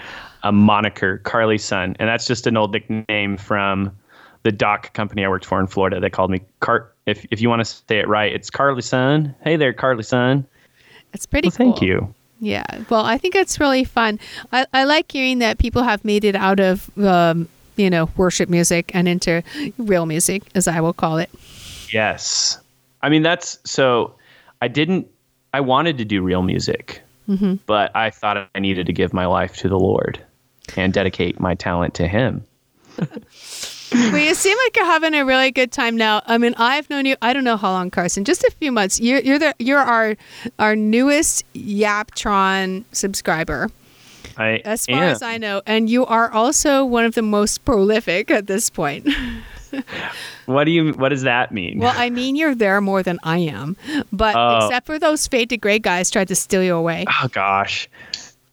[0.42, 1.96] A moniker, Carly's son.
[1.98, 3.96] And that's just an old nickname from
[4.42, 6.00] the dock company I worked for in Florida.
[6.00, 9.34] They called me Car if if you want to say it right, it's Carly's son.
[9.42, 10.46] Hey there, Carly's son.
[11.12, 12.14] It's pretty Well, thank you.
[12.40, 12.64] Yeah.
[12.88, 14.18] Well, I think it's really fun.
[14.52, 18.48] I, I like hearing that people have made it out of, um, you know, worship
[18.48, 19.42] music and into
[19.76, 21.28] real music, as I will call it.
[21.92, 22.58] Yes.
[23.02, 24.14] I mean, that's so
[24.62, 25.08] I didn't,
[25.52, 27.54] I wanted to do real music, mm-hmm.
[27.66, 30.24] but I thought I needed to give my life to the Lord
[30.76, 32.44] and dedicate my talent to Him.
[33.92, 36.22] well, you seem like you're having a really good time now.
[36.26, 37.16] I mean, I've known you.
[37.22, 38.24] I don't know how long, Carson.
[38.24, 39.00] Just a few months.
[39.00, 40.16] You're you're the you're our
[40.58, 43.70] our newest Yaptron subscriber,
[44.36, 45.10] I as far am.
[45.10, 49.08] as I know, and you are also one of the most prolific at this point.
[50.46, 51.78] What do you, what does that mean?
[51.78, 53.76] Well, I mean, you're there more than I am,
[54.12, 54.66] but Oh.
[54.66, 57.04] except for those fade to gray guys tried to steal you away.
[57.08, 57.88] oh gosh.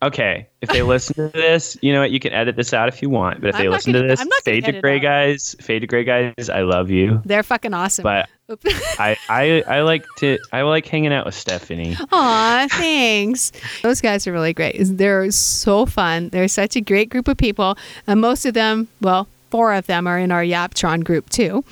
[0.03, 0.47] Okay.
[0.62, 2.12] If they listen to this, you know what?
[2.12, 3.41] You can edit this out if you want.
[3.41, 5.82] But if I'm they listen gonna- to this, I'm not fade to gray guys, fade
[5.82, 7.19] to gray guys, I love you.
[7.25, 8.03] They're fucking awesome.
[8.03, 8.30] But
[8.99, 11.95] I, I, I like to, I like hanging out with Stephanie.
[12.12, 13.51] Aw, thanks.
[13.82, 14.75] Those guys are really great.
[14.80, 16.30] They're so fun.
[16.30, 17.75] They're such a great group of people.
[18.06, 21.64] And most of them, well, four of them are in our Yaptron group too.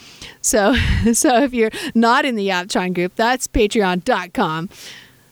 [0.41, 0.75] So,
[1.13, 4.69] so if you're not in the Yaptron group, that's patreon.com.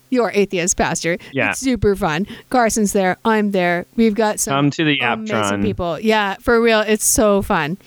[0.10, 1.18] Your atheist pastor.
[1.32, 1.50] Yeah.
[1.50, 2.28] It's super fun.
[2.52, 3.18] Carson's there.
[3.26, 3.88] I'm there.
[3.96, 5.64] We've got some Come to the amazing Yaptron.
[5.64, 6.00] people.
[6.00, 6.82] Yeah, for real.
[6.82, 7.78] It's so fun.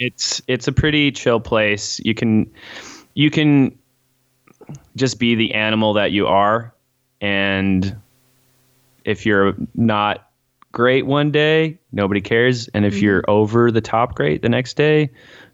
[0.00, 2.00] it's it's a pretty chill place.
[2.00, 2.50] You can
[3.14, 3.78] you can
[4.96, 6.74] just be the animal that you are
[7.20, 7.96] and
[9.04, 10.25] if you're not
[10.76, 13.04] great one day, nobody cares, and if Mm-hmm.
[13.04, 15.08] you're over the top great the next day,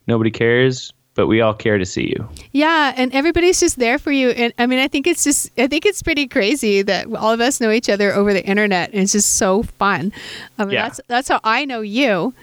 [0.09, 2.29] nobody cares, but we all care to see you.
[2.51, 4.31] Yeah, and everybody's just there for you.
[4.31, 7.41] And I mean, I think it's just, I think it's pretty crazy that all of
[7.41, 10.13] us know each other over the internet, and it's just so fun.
[10.59, 10.83] I mean, Yeah.
[10.89, 12.35] that's that's how I know you.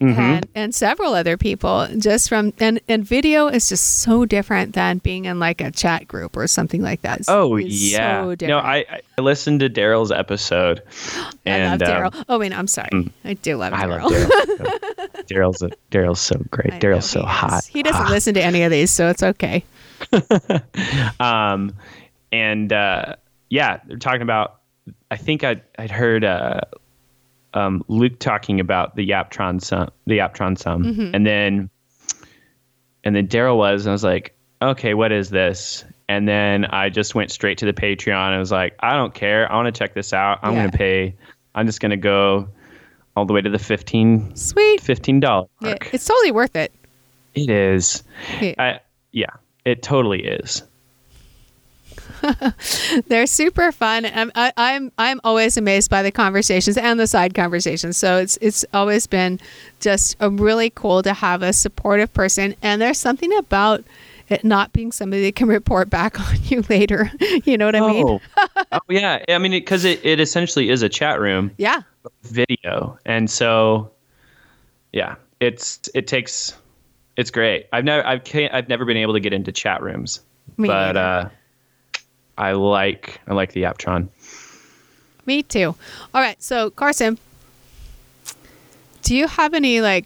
[0.00, 0.20] Mm-hmm.
[0.20, 4.98] And, and several other people just from and, and video is just so different than
[4.98, 7.20] being in like a chat group or something like that.
[7.20, 8.22] It's- Oh it's yeah.
[8.22, 8.58] so no.
[8.58, 8.84] I
[9.18, 10.82] I listened to Daryl's episode
[11.16, 12.24] I and love um, Daryl.
[12.28, 13.10] Oh wait, I'm sorry.
[13.24, 14.10] I do love I Daryl.
[14.10, 15.24] love Daryl.
[15.26, 16.74] Daryl's Daryl's so great.
[16.74, 17.32] Daryl's so he is.
[17.32, 17.64] hot.
[17.64, 19.64] He doesn't listen to any of these, so it's okay.
[21.20, 21.74] um,
[22.32, 23.16] and uh,
[23.48, 24.60] yeah, they're talking about.
[25.10, 26.60] I think I I'd heard uh,
[27.56, 31.14] um, Luke talking about the Yaptron sum, the Yaptron sum, Mm-hmm.
[31.14, 31.70] and then
[33.04, 35.84] and then Daryl was, and I was like, okay, what is this?
[36.08, 39.50] And then I just went straight to the Patreon and was like, I don't care.
[39.50, 40.40] I want to check this out.
[40.42, 40.58] I'm Yeah.
[40.60, 41.14] going to pay.
[41.54, 42.48] I'm just going to go
[43.16, 44.80] all the way to the 15 Sweet.
[44.82, 45.48] $15.
[45.62, 46.72] Yeah, it's totally worth it.
[47.34, 48.02] It is.
[48.40, 48.54] Yeah.
[48.58, 48.80] I,
[49.12, 49.30] yeah,
[49.64, 50.62] it totally is.
[53.08, 54.06] They're super fun.
[54.06, 57.96] I'm, I, I'm I'm always amazed by the conversations and the side conversations.
[57.96, 59.40] So it's it's always been
[59.80, 62.54] just a really cool to have a supportive person.
[62.62, 63.84] And there's something about
[64.28, 67.10] it not being somebody that can report back on you later.
[67.44, 68.06] you know what I mean?
[68.06, 68.20] Oh,
[68.72, 69.24] oh yeah.
[69.28, 71.82] I mean, because it, it essentially is a chat room Yeah.
[72.22, 73.90] video, and so
[74.92, 76.56] yeah, it's it takes
[77.16, 77.66] it's great.
[77.72, 80.20] I've never I've can't, I've never been able to get into chat rooms,
[80.56, 80.98] Me but neither.
[81.00, 81.28] uh,
[82.38, 84.08] I like I like the Yaptron.
[85.24, 85.74] Me too.
[86.14, 86.40] All right.
[86.42, 87.18] So Carson,
[89.02, 90.04] do you have any like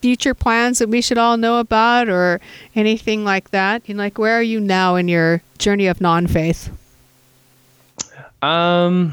[0.00, 2.40] future plans that we should all know about, or
[2.74, 3.82] anything like that?
[3.88, 6.70] And like, where are you now in your journey of non-faith?
[8.40, 9.12] Um,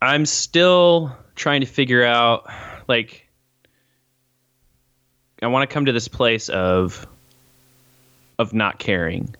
[0.00, 2.50] I'm still trying to figure out,
[2.88, 3.28] like,
[5.42, 7.06] I want to come to this place of
[8.38, 9.34] of not caring,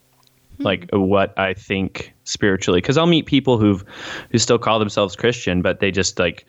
[0.59, 3.85] like what I think spiritually, because I'll meet people who've
[4.31, 6.47] who still call themselves Christian, but they just like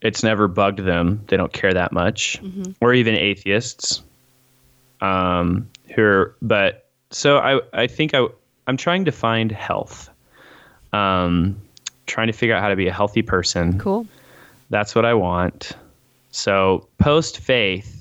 [0.00, 1.22] it's never bugged them.
[1.28, 2.40] They don't care that much,
[2.80, 4.02] or even atheists.
[5.00, 8.26] Um, who are, but so I I think I
[8.66, 10.10] I'm trying to find health.
[10.92, 11.60] Um,
[12.06, 13.78] trying to figure out how to be a healthy person.
[13.78, 14.06] Cool.
[14.70, 15.72] That's what I want.
[16.30, 17.97] So post faith,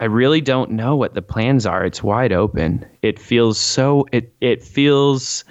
[0.00, 1.84] I really don't know what the plans are.
[1.84, 2.86] It's wide open.
[3.02, 5.44] It feels so it it feels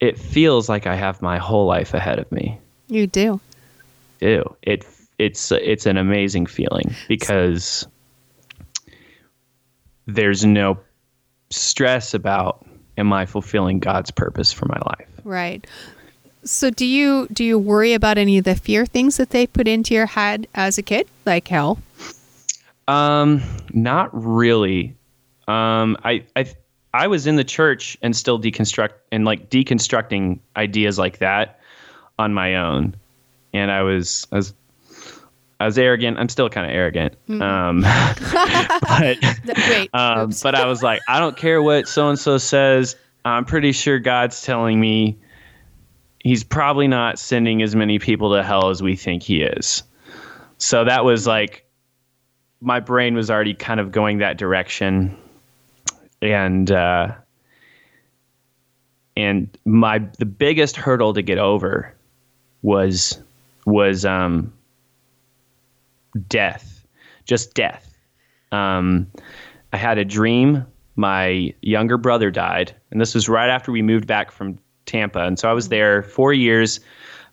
[0.00, 2.58] it feels like I have my whole life ahead of me.
[2.88, 3.40] You do.
[4.20, 4.56] Do.
[4.62, 4.86] It
[5.18, 7.86] it's it's an amazing feeling because
[10.06, 10.78] there's no
[11.50, 15.08] stress about am I fulfilling God's purpose for my life.
[15.24, 15.66] Right.
[16.44, 19.68] So do you do you worry about any of the fear things that they put
[19.68, 21.78] into your head as a kid, like hell?
[22.88, 24.96] Um, not really.
[25.48, 26.46] Um, I I
[26.94, 31.60] I was in the church and still deconstruct and like deconstructing ideas like that
[32.18, 32.96] on my own,
[33.52, 34.54] and I was I was
[35.58, 36.18] I was arrogant.
[36.18, 37.16] I'm still kind of arrogant.
[37.40, 37.80] Um,
[38.82, 39.18] but
[39.68, 39.90] Wait.
[39.94, 42.96] um, but I was like, I don't care what so and so says.
[43.24, 45.18] I'm pretty sure God's telling me
[46.20, 49.82] he's probably not sending as many people to hell as we think he is.
[50.58, 51.65] So that was like
[52.60, 55.16] my brain was already kind of going that direction.
[56.22, 57.14] And uh
[59.16, 61.94] and my the biggest hurdle to get over
[62.62, 63.22] was
[63.64, 64.52] was um
[66.28, 66.86] death.
[67.24, 67.96] Just death.
[68.52, 69.06] Um
[69.72, 70.64] I had a dream.
[70.98, 75.20] My younger brother died, and this was right after we moved back from Tampa.
[75.20, 76.80] And so I was there four years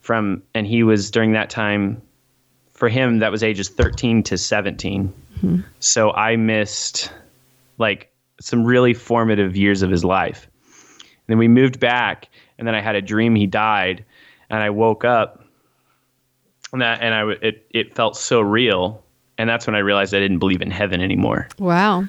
[0.02, 2.02] from, and he was during that time,
[2.74, 5.14] for him, that was ages 13 to 17.
[5.80, 7.12] So I missed
[7.78, 10.48] like some really formative years of his life.
[11.02, 14.04] And then we moved back, and then I had a dream he died,
[14.50, 15.46] and I woke up,
[16.72, 19.04] and that, and I, it, it felt so real.
[19.38, 22.04] And that's when I realized I didn't believe in heaven anymore wow.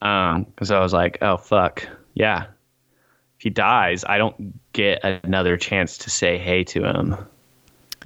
[0.00, 2.46] because I was like, oh fuck, yeah.
[3.38, 7.16] If he dies, I don't get another chance to say hey to him.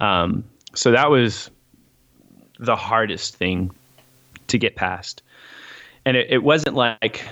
[0.01, 1.50] Um, so that was
[2.61, 3.71] the hardest thing
[4.47, 5.21] to get past,
[6.05, 7.25] and it, it wasn't like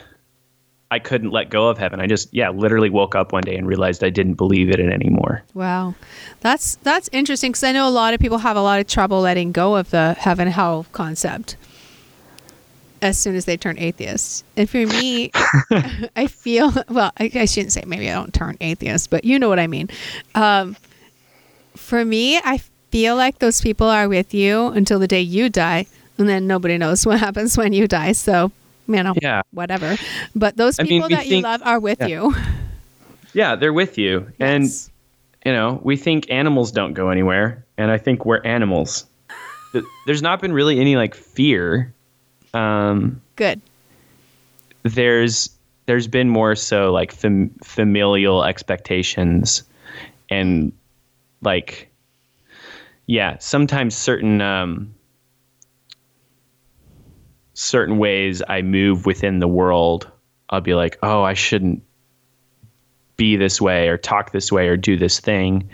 [0.91, 1.99] I couldn't let go of heaven.
[1.99, 4.91] I just, yeah, literally woke up one day and realized I didn't believe in it
[4.91, 5.43] anymore.
[5.53, 5.93] Wow.
[6.39, 9.21] That's that's interesting because I know a lot of people have a lot of trouble
[9.21, 11.57] letting go of the heaven hell concept
[13.01, 14.43] as soon as they turn atheists.
[14.57, 15.31] And for me,
[16.15, 17.11] I feel well.
[17.17, 19.89] I, I shouldn't say maybe I don't turn atheist, but you know what I mean.
[20.33, 20.75] Um,
[21.75, 22.61] for me, I
[22.91, 25.85] feel like those people are with you until the day you die,
[26.17, 28.11] and then nobody knows what happens when you die.
[28.13, 28.51] So,
[28.87, 29.41] you know, Yeah.
[29.51, 29.95] whatever.
[30.35, 32.07] But those I mean, people we that you love are with yeah.
[32.07, 32.35] you.
[33.33, 34.65] Yeah, they're with you, and
[35.45, 39.05] you know, we think animals don't go anywhere, and I think we're animals.
[40.07, 41.93] There's not been really any like fear.
[42.55, 43.61] Um, good.
[44.83, 45.49] there's
[45.85, 49.63] there's been more so like fam- familial expectations,
[50.29, 50.71] and
[51.41, 51.88] like,
[53.09, 54.93] yeah, sometimes certain um,
[57.55, 60.11] certain ways I move within the world,
[60.51, 61.81] I'll be like, oh, I shouldn't
[63.17, 65.71] be this way or talk this way or do this thing.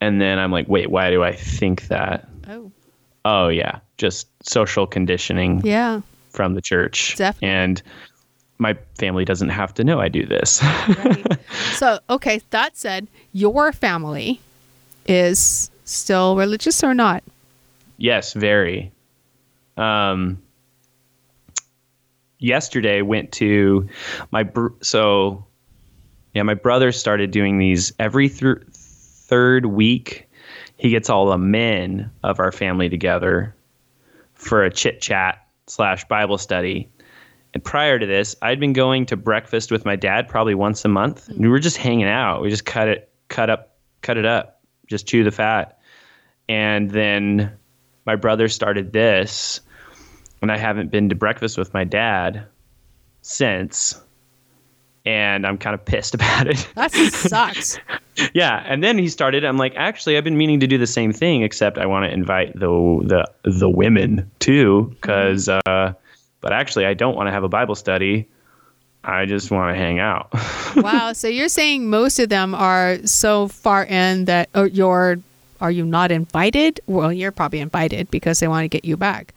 [0.00, 2.28] And then I'm like, wait, why do I think that?
[2.48, 2.72] Oh,
[3.24, 6.00] Oh, yeah, just social conditioning yeah.
[6.30, 7.14] from the church.
[7.14, 7.48] Definitely.
[7.48, 7.82] And
[8.58, 10.60] my family doesn't have to know I do this.
[10.64, 11.38] Right.
[11.74, 14.40] so, okay, that said, your family
[15.06, 17.24] is still religious or not?
[17.98, 18.92] yes, very.
[19.76, 20.42] Um,
[22.38, 23.88] yesterday went to
[24.30, 25.44] my br- so
[26.34, 30.28] yeah, my brother started doing these every th- third week.
[30.76, 33.54] He gets all the men of our family together
[34.34, 36.90] for a chit chat slash Bible study.
[37.54, 40.88] And prior to this, I'd been going to breakfast with my dad probably once a
[40.88, 41.28] month.
[41.28, 42.42] And we were just hanging out.
[42.42, 45.75] We just cut it, cut up, cut it up, just chew the fat.
[46.48, 47.52] And then
[48.04, 49.60] my brother started this,
[50.42, 52.46] and I haven't been to breakfast with my dad
[53.22, 54.00] since.
[55.04, 56.68] And I'm kind of pissed about it.
[56.74, 57.78] That sucks.
[58.34, 59.44] yeah, and then he started.
[59.44, 62.12] I'm like, actually, I've been meaning to do the same thing, except I want to
[62.12, 62.68] invite the
[63.04, 65.48] the the women too, because.
[65.48, 65.94] Uh,
[66.46, 68.28] but actually, I don't want to have a Bible study.
[69.02, 70.28] I just want to hang out.
[70.76, 71.12] wow.
[71.12, 75.18] So you're saying most of them are so far in that oh, you're
[75.60, 76.80] are you not invited?
[76.86, 79.34] Well, you're probably invited because they want to get you back.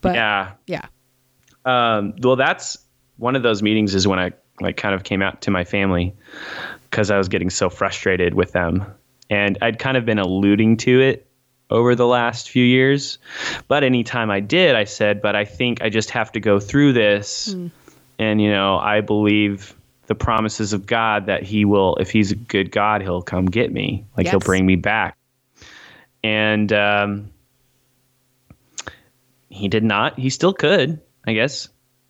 [0.00, 0.52] But yeah.
[0.66, 0.86] yeah.
[1.64, 2.78] Um, well, that's
[3.18, 6.14] one of those meetings is when I like kind of came out to my family
[6.90, 8.84] because I was getting so frustrated with them,
[9.28, 11.26] and I'd kind of been alluding to it
[11.70, 13.18] over the last few years.
[13.68, 16.94] But anytime I did, I said, "But I think I just have to go through
[16.94, 17.54] this."
[18.18, 19.74] And you know, I believe
[20.06, 23.72] the promises of God that He will, if He's a good God, He'll come get
[23.72, 24.04] me.
[24.16, 25.16] Like He'll bring me back.
[26.22, 27.30] And um,
[29.48, 30.18] He did not.
[30.18, 31.68] He still could, I guess.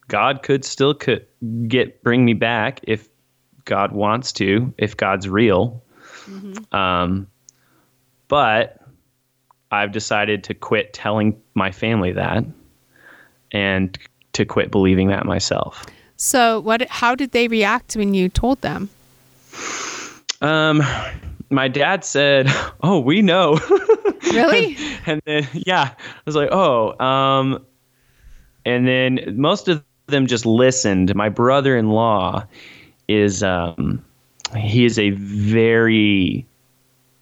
[0.08, 1.26] God could still could
[1.68, 3.08] get bring me back if
[3.64, 5.82] God wants to, if God's real.
[6.72, 7.28] Um,
[8.28, 8.80] but
[9.70, 12.44] I've decided to quit telling my family that,
[13.52, 13.96] and
[14.32, 15.86] to quit believing that myself.
[16.16, 16.88] So what?
[16.88, 18.88] How did they react when you told them?
[20.40, 20.82] Um,
[21.50, 22.46] my dad said,
[22.82, 23.58] "Oh, we know."
[24.32, 24.76] Really?
[25.06, 27.64] and then yeah, I was like, "Oh." Um,
[28.64, 31.14] and then most of them just listened.
[31.14, 32.44] My brother-in-law
[33.08, 34.04] is um,
[34.56, 36.46] he is a very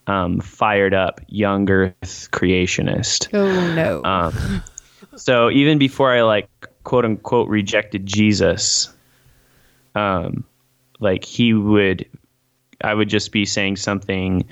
[0.07, 3.29] um, fired up young Earth creationist.
[3.35, 4.03] oh no.
[4.05, 4.63] Um,
[5.17, 6.49] so even before I like
[6.85, 8.93] quote unquote rejected Jesus,
[9.95, 10.45] um,
[11.01, 12.07] like he would,
[12.81, 14.45] I would just be saying something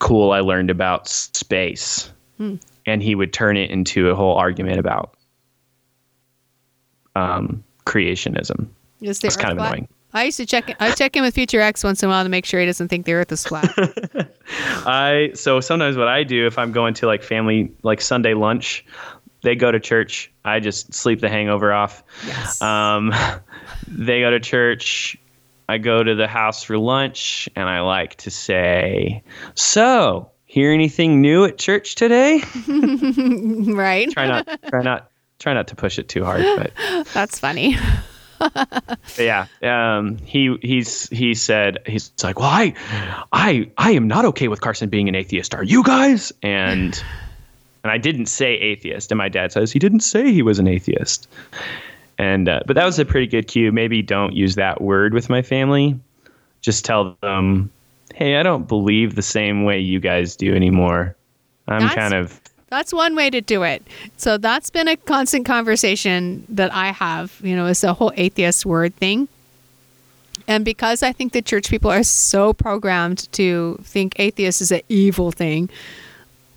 [0.00, 2.10] cool I learned about space,
[2.86, 5.14] and he would turn it into a whole argument about
[7.16, 8.68] um, creationism.
[9.00, 9.88] Is It's kind of annoying.
[10.12, 10.74] I used to check.
[10.80, 12.88] I check in with Future X once in a while to make sure he doesn't
[12.88, 13.72] think the Earth is flat.
[14.86, 18.86] I so sometimes what I do if I'm going to like family like Sunday lunch,
[19.42, 20.32] they go to church.
[20.44, 22.02] I just sleep the hangover off.
[22.26, 22.60] yes.
[22.62, 23.12] Um,
[23.86, 25.18] they go to church.
[25.68, 29.22] I go to the house for lunch, and I like to say,
[29.54, 34.10] "So, hear anything new at church today?" right.
[34.10, 36.42] Try not, try not, try not to push it too hard.
[36.56, 37.76] But, That's funny.
[39.18, 42.72] yeah, um, he he's he said he's like, "Well, I,
[43.32, 45.54] I, I am not okay with Carson being an atheist.
[45.54, 47.02] Are you guys?" And
[47.82, 50.66] and I didn't say atheist, and my dad says he didn't say he was an
[50.66, 51.28] atheist.
[52.18, 53.70] And uh, but that was a pretty good cue.
[53.70, 55.98] Maybe don't use that word with my family.
[56.60, 57.70] Just tell them,
[58.14, 61.14] "Hey, I don't believe the same way you guys do anymore.
[61.68, 62.40] I'm That's- kind of
[62.70, 63.86] That's one way to do it.
[64.16, 68.66] So that's been a constant conversation that I have, you know, is the whole atheist
[68.66, 69.28] word thing.
[70.46, 74.80] And because I think the church people are so programmed to think atheist is an
[74.88, 75.70] evil thing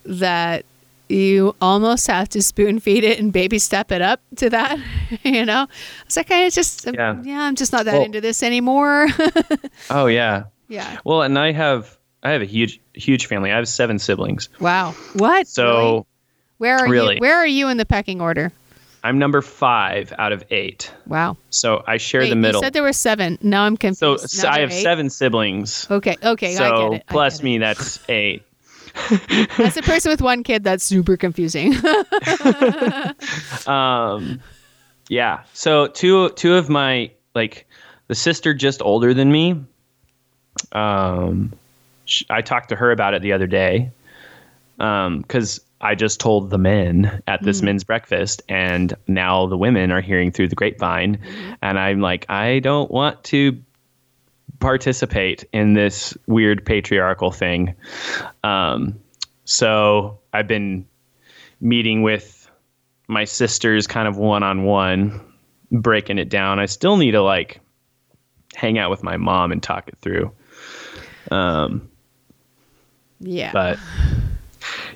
[0.06, 0.66] that
[1.12, 4.80] you almost have to spoon feed it and baby step it up to that,
[5.24, 5.68] you know?
[6.06, 7.22] It's like I just um, Yeah.
[7.24, 9.08] yeah, I'm just not that Well- into this anymore.
[9.90, 11.00] oh yeah, yeah.
[11.06, 13.52] Well, and I have I have a huge huge family.
[13.52, 14.50] I have seven siblings.
[14.60, 14.92] Wow.
[15.14, 15.48] What?
[15.48, 16.06] So Really?
[16.58, 17.16] where are really.
[17.16, 18.52] you where are you in the pecking order?
[19.04, 20.94] I'm number five out of eight.
[21.08, 21.36] Wow.
[21.50, 22.62] So I share Wait, the middle.
[22.62, 23.40] You said there were seven.
[23.42, 24.30] Now I'm confused.
[24.30, 24.84] so Now s- I have eight?
[24.84, 25.88] seven siblings.
[25.90, 26.16] Okay.
[26.24, 26.52] Okay.
[26.52, 27.04] I so get it.
[27.10, 28.44] I plus me, that's eight.
[29.58, 31.76] As a person with one kid, that's super confusing.
[33.68, 34.42] Um,
[35.10, 35.44] yeah.
[35.54, 37.68] So two two of my like
[38.08, 39.64] the sister just older than me.
[40.72, 41.54] Um,
[42.06, 43.92] sh- I talked to her about it the other day.
[44.80, 49.92] Um, because I just told the men at this men's breakfast, and now the women
[49.92, 51.20] are hearing through the grapevine,
[51.62, 53.58] and I'm like, I don't want to
[54.62, 57.76] participate in this weird patriarchal thing.
[58.44, 59.00] Um,
[59.44, 60.86] so I've been
[61.60, 62.50] meeting with
[63.08, 65.20] my sisters kind of one on one
[65.72, 66.60] breaking it down.
[66.60, 67.60] I still need to like
[68.56, 70.32] hang out with my mom and talk it through.
[71.30, 71.90] Um,
[73.20, 73.52] Yeah.
[73.52, 73.80] but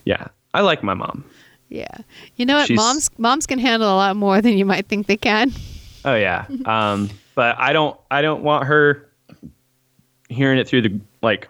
[0.06, 1.26] yeah, I like my mom.
[1.70, 1.98] yeah.
[2.36, 2.68] You know what?
[2.68, 5.52] She's- Moms moms can handle a lot more than you might think they can.
[6.06, 6.46] Oh yeah.
[6.66, 9.10] Um, but I don't I don't want her
[10.30, 11.50] hearing it through the like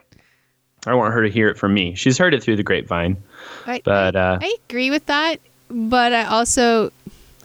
[0.88, 1.96] I want her to hear it from me.
[1.96, 3.18] She's heard it through the grapevine.
[3.66, 5.38] I, But, I, uh, I agree with that,
[5.70, 6.92] but I also,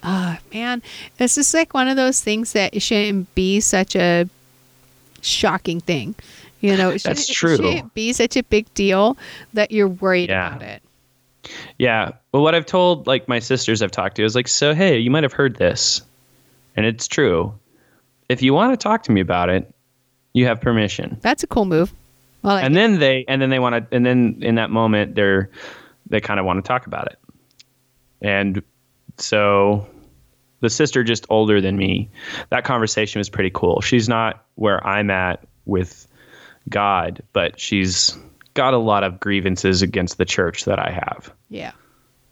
[0.02, 0.82] ah, man,
[1.16, 4.28] this is like one of those things that shouldn't be such a
[5.22, 6.14] shocking thing.
[6.60, 7.66] You know, it That's shouldn't- true.
[7.68, 9.16] It shouldn't be such a big deal
[9.54, 10.48] that you're worried Yeah.
[10.56, 10.82] about it.
[11.78, 12.12] Yeah.
[12.32, 15.10] Well what I've told like my sisters I've talked to is like, so hey, you
[15.10, 16.02] might have heard this.
[16.76, 17.54] And it's true.
[18.28, 19.72] If you want to talk to me about it,
[20.32, 21.18] you have permission.
[21.22, 21.92] That's a cool move.
[22.42, 25.50] And then they and then they want to and then in that moment they're
[26.08, 27.18] they kind of want to talk about it
[28.22, 28.62] and
[29.16, 29.86] so
[30.60, 32.10] the sister just older than me
[32.50, 36.06] that conversation was pretty cool she's not where i'm at with
[36.68, 38.16] god but she's
[38.54, 41.72] got a lot of grievances against the church that i have yeah,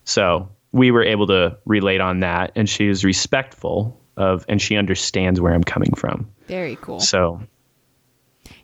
[0.05, 4.75] so we were able to relate on that and she was respectful of and she
[4.75, 6.99] understands where i'm coming from very cool.
[6.99, 7.41] so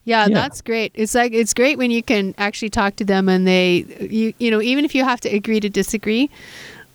[0.05, 0.35] Yeah, Yeah.
[0.35, 0.91] that's great.
[0.93, 4.51] It's like it's great when you can actually talk to them and they you you
[4.51, 6.29] know even if you have to agree to disagree,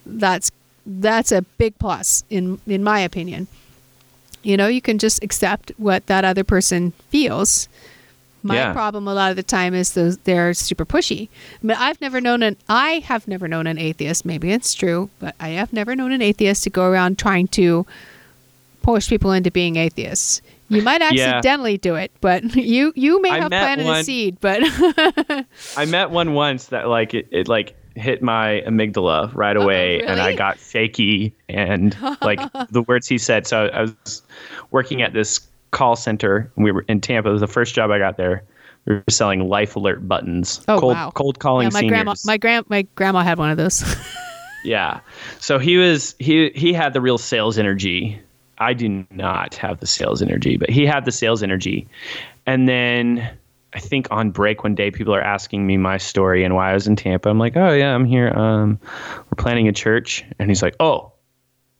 [0.06, 0.50] that's
[0.86, 3.46] that's a big plus in in my opinion.
[4.42, 7.68] You know, you can just accept what that other person feels.
[8.42, 8.72] My Yeah.
[8.72, 11.28] problem a lot of the time is those they're super pushy.
[11.62, 14.24] I mean, I've never known an I have never known an atheist.
[14.24, 17.84] Maybe it's true, but I have never known an atheist to go around trying to
[18.82, 20.40] push people into being atheists.
[20.70, 21.34] You might Yeah.
[21.34, 24.38] accidentally do it, but you you may I have planted a seed.
[24.40, 24.62] But
[25.76, 30.00] I met one once that like it, it like hit my amygdala right oh, away
[30.00, 32.40] and I got shaky and like
[32.70, 33.46] the words he said.
[33.46, 34.22] So I was
[34.70, 35.40] working at this
[35.72, 37.28] call center and we were in Tampa.
[37.28, 38.44] It was the first job I got there.
[38.86, 40.64] We were selling life alert buttons.
[40.68, 41.10] Oh, cold wow.
[41.10, 41.90] cold calling yeah, my seniors.
[41.92, 43.84] grandma my grand my grandma had one of those.
[44.64, 45.00] Yeah.
[45.38, 48.20] So he was he he had the real sales energy.
[48.61, 51.88] I do not have the sales energy, but he had the sales energy.
[52.46, 53.28] And then
[53.72, 56.74] I think on break one day people are asking me my story and why I
[56.74, 57.30] was in Tampa.
[57.30, 61.12] I'm like, "Oh yeah, I'm here um we're planning a church." And he's like, "Oh,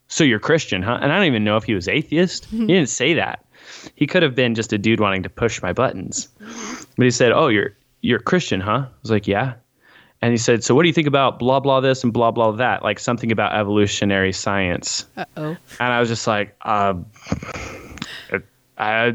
[0.09, 2.45] so you're Christian, huh?" And I don't even know if he was atheist.
[2.51, 3.45] he didn't say that.
[3.95, 6.29] He could have been just a dude wanting to push my buttons.
[6.97, 9.55] But he said, "Oh, you're you're Christian, huh?" I was like, "Yeah."
[10.23, 12.53] And he said, "So what do you think about blah blah this and blah blah
[12.53, 12.83] that?
[12.83, 15.57] Like something about evolutionary science." uh oh.
[15.81, 16.95] And I was just like, uh,
[18.79, 19.13] uh,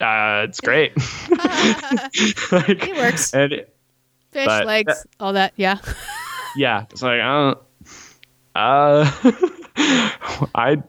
[0.00, 0.92] it's great.
[2.52, 3.32] Like, It works.
[3.34, 3.74] And it-
[4.32, 5.52] Fish but- legs, all that.
[5.56, 5.78] Yeah.
[6.56, 7.58] yeah, it's like, I don't,
[8.54, 9.10] uh,
[10.54, 10.82] I,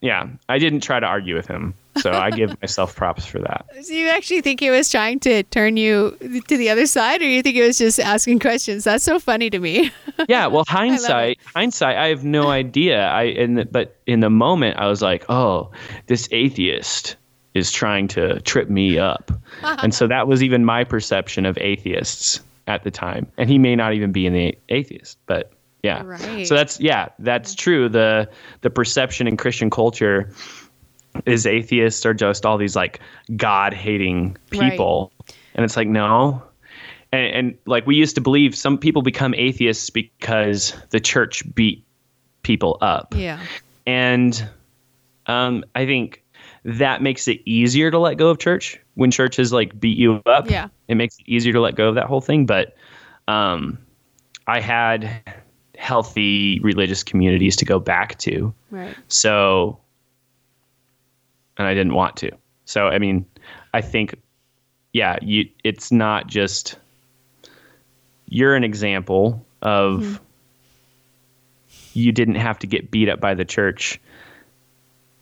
[0.00, 3.66] yeah, I didn't try to argue with him, so I give myself props for that.
[3.82, 6.16] So you actually think he was trying to turn you
[6.48, 8.84] to the other side, or you think he was just asking questions?
[8.84, 9.90] That's so funny to me.
[10.28, 14.76] yeah well hindsight hindsight i have no idea i in the, but in the moment
[14.78, 15.70] i was like oh
[16.06, 17.16] this atheist
[17.54, 19.30] is trying to trip me up
[19.62, 23.76] and so that was even my perception of atheists at the time and he may
[23.76, 25.52] not even be an atheist but
[25.86, 26.46] yeah Right.
[26.46, 28.28] so that's yeah that's true the
[28.60, 30.30] the perception in christian culture
[31.24, 33.00] is atheists are just all these like
[33.36, 34.70] god hating Right.
[34.70, 35.12] people
[35.54, 36.42] and it's like no
[37.12, 41.84] and, and like we used to believe some people become atheists because the church beat
[42.42, 43.40] people up yeah.
[43.86, 44.48] and
[45.26, 46.22] um, i think
[46.64, 50.50] that makes it easier to let go of church when churches like beat you up
[50.50, 50.68] Yeah.
[50.88, 52.74] it makes it easier to let go of that whole thing but
[53.28, 53.78] um,
[54.46, 55.22] i had
[55.76, 58.96] healthy religious communities to go back to Right.
[59.08, 59.78] so,
[61.56, 62.30] and I didn't want to.
[62.64, 63.24] So, I mean,
[63.72, 64.16] I think,
[64.92, 65.48] yeah, you.
[65.62, 66.76] It's not just
[68.26, 70.14] you're an example of hmm.
[71.92, 74.00] you didn't have to get beat up by the church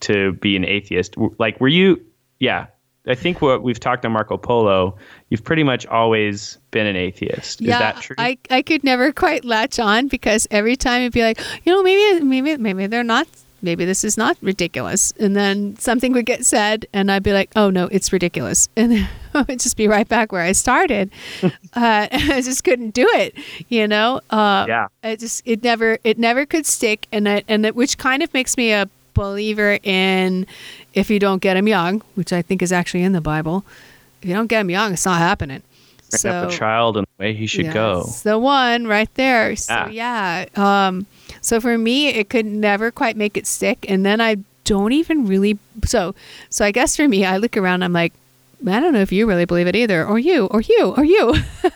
[0.01, 1.17] to be an atheist.
[1.39, 2.05] Like, were you?
[2.39, 2.67] Yeah,
[3.07, 4.97] I think what we've talked on Marco Polo,
[5.29, 7.61] you've pretty much always been an atheist.
[7.61, 8.17] Is yeah, that true?
[8.19, 11.83] I, I could never quite latch on because every time it'd be like, you know,
[11.83, 13.27] maybe maybe maybe they're not
[13.65, 15.13] maybe this is not ridiculous.
[15.19, 18.69] And then something would get said and I'd be like, oh no, it's ridiculous.
[18.77, 21.11] And then I would just be right back where I started.
[21.43, 23.35] uh, I just couldn't do it,
[23.69, 24.21] you know?
[24.31, 24.89] Uh, Yeah.
[25.03, 27.07] It just, it never, it never could stick.
[27.11, 30.47] And I, and it, which kind of makes me a believer in
[30.95, 33.65] if you don't get him young, which I think is actually in the Bible,
[34.23, 35.63] if you don't get him young, it's not happening.
[36.11, 38.05] Train up a child in the way he should go.
[38.23, 39.57] The one right there.
[39.57, 40.47] So yeah.
[40.55, 41.07] Um,
[41.41, 45.27] so for me, it could never quite make it stick, and then I don't even
[45.27, 45.59] really.
[45.85, 46.15] So
[46.51, 47.83] so I guess for me, I look around.
[47.83, 48.13] I'm like,
[48.65, 51.35] I don't know if you really believe it either, or you, or you, or you.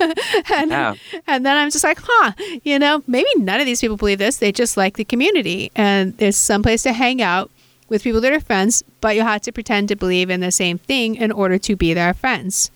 [0.54, 0.94] and, Yeah.
[1.26, 4.36] and then I'm just like, huh, you know, maybe none of these people believe this.
[4.36, 7.50] They just like the community and there's some place to hang out
[7.88, 10.78] with people that are friends, but you have to pretend to believe in the same
[10.78, 12.70] thing in order to be their friends.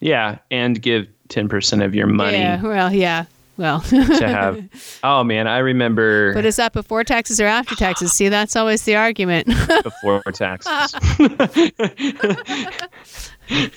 [0.00, 3.24] Yeah, and give ten percent of your money Yeah, well, yeah.
[3.56, 4.62] Well, to have.
[5.02, 8.12] Oh man, I remember but is that before taxes or after taxes?
[8.12, 9.46] See, that's always the argument.
[9.82, 10.94] before taxes.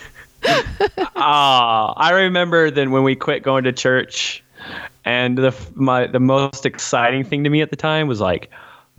[1.16, 4.42] Ah, I remember then when we quit going to church,
[5.04, 8.50] and the my the most exciting thing to me at the time was like,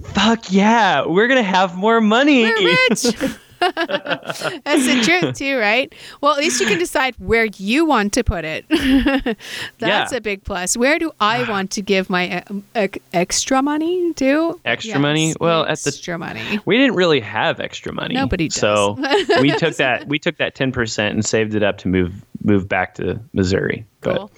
[0.05, 3.03] "Fuck yeah, we're gonna have more money." We're rich.
[3.77, 5.95] That's the truth too, right?
[6.23, 8.65] Well, at least you can decide where you want to put it.
[9.79, 10.17] That's Yeah.
[10.17, 10.79] a big plus.
[10.79, 14.59] Where do I want to give my uh, ec- extra money to?
[14.65, 15.35] Extra money?
[15.39, 16.59] Well, at the- extra money.
[16.65, 18.15] We didn't really have extra money.
[18.15, 18.55] Nobody does.
[18.57, 18.97] So
[19.43, 22.67] we took that we took that ten percent and saved it up to move move
[22.67, 23.85] back to Missouri.
[24.01, 24.31] But Cool.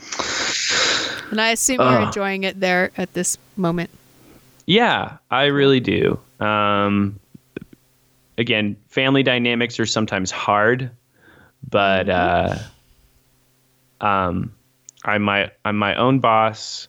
[1.30, 3.90] And I assume you're enjoying it there at this moment.
[4.66, 6.18] Yeah, I really do.
[6.40, 7.18] Um,
[8.38, 10.90] again, family dynamics are sometimes hard,
[11.68, 12.58] but uh,
[14.00, 14.52] um,
[15.04, 16.88] I'm my I'm my own boss.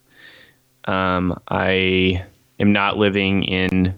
[0.86, 2.26] Um, I
[2.60, 3.98] am not living in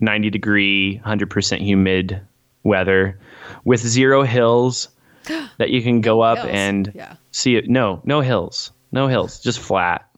[0.00, 2.20] 90 degree, 100% humid
[2.62, 3.18] weather
[3.64, 4.88] with zero hills
[5.58, 6.50] that you can go up Hills.
[6.52, 7.16] and Yeah.
[7.32, 7.68] see it.
[7.68, 10.08] No, no hills, no hills, just flat,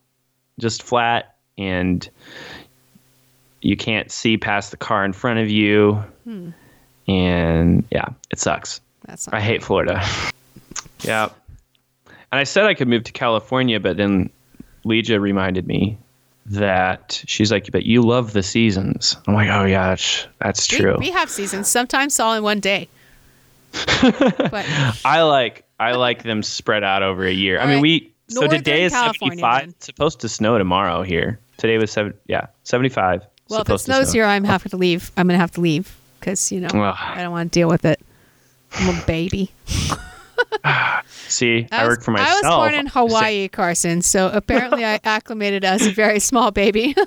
[0.59, 2.09] just flat, and
[3.67, 5.95] you can't see past the car in front of you.
[6.25, 6.51] Hmm.
[7.09, 8.81] And yeah, it sucks.
[9.07, 10.05] That's I hate Florida.
[11.01, 11.31] yeah.
[12.07, 14.31] And I said I could move to California, but then
[14.85, 15.99] Legia reminded me
[16.47, 19.17] that she's like, but you love the seasons.
[19.27, 20.97] I'm like, oh yeah, that's, that's we, true.
[20.99, 22.89] we have seasons, sometimes all in one day.
[24.01, 24.65] but
[25.05, 27.59] I like I like them spread out over a year.
[27.59, 27.83] I mean, right.
[27.83, 29.61] we so Northern today is California, 75.
[29.61, 29.69] then.
[29.71, 31.41] It's supposed to snow tomorrow here.
[31.59, 32.15] Today was seven.
[32.27, 33.27] Yeah, 75.
[33.49, 34.21] Well, if it snows snow.
[34.21, 35.13] here, I'm having to leave.
[35.17, 36.69] I'm gonna have to leave because you know.
[36.73, 38.01] I don't want to deal with it.
[38.73, 39.51] I'm a baby.
[41.29, 42.45] See, I, was, work for myself.
[42.45, 46.95] I was born in Hawaii, Carson, so apparently I acclimated as a very small baby.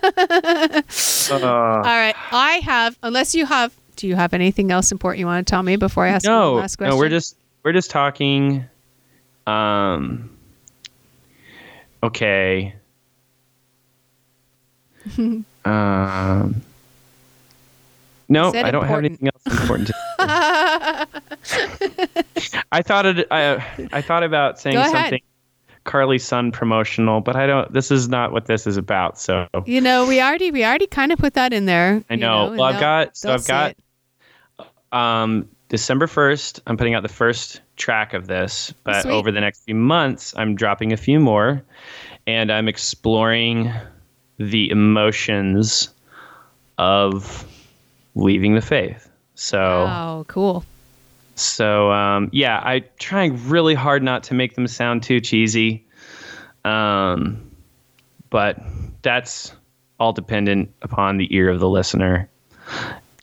[1.32, 2.98] Uh, All right, I have.
[3.04, 6.06] Unless you have, do you have anything else important you want to tell me before
[6.06, 6.96] I ask no, the last question?
[6.96, 8.66] no, we're just we're just talking.
[9.46, 10.36] Um.
[12.02, 12.74] Okay.
[15.70, 16.62] Um.
[18.32, 19.94] No, I don't have anything else important to.
[22.72, 23.28] I thought it.
[23.32, 23.56] I
[23.92, 25.22] I thought about saying something.
[25.86, 27.74] Carley Sunn promotional, but I don't.
[27.74, 29.18] This is not what this is about.
[29.20, 32.04] So You know, we already we already kind of put that in there.
[32.10, 32.52] I you know.
[32.52, 33.76] Well, I've got- so I've got-
[34.92, 39.12] um, December 1st, I'm putting out the first track of this, but Sweet.
[39.12, 41.64] over the next few months, I'm dropping a few more
[42.28, 43.72] and I'm exploring
[44.40, 45.90] the emotions
[46.78, 47.46] of
[48.16, 49.10] leaving the faith.
[49.36, 50.66] So, Oh, cool.
[51.36, 55.86] so um, yeah, I trying really hard not to make them sound too cheesy.
[56.66, 57.50] Um,
[58.30, 58.58] but
[59.02, 59.54] that's
[60.00, 62.30] all dependent upon the ear of the listener.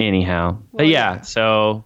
[0.01, 1.21] Anyhow, Well, but yeah, yeah.
[1.23, 1.85] so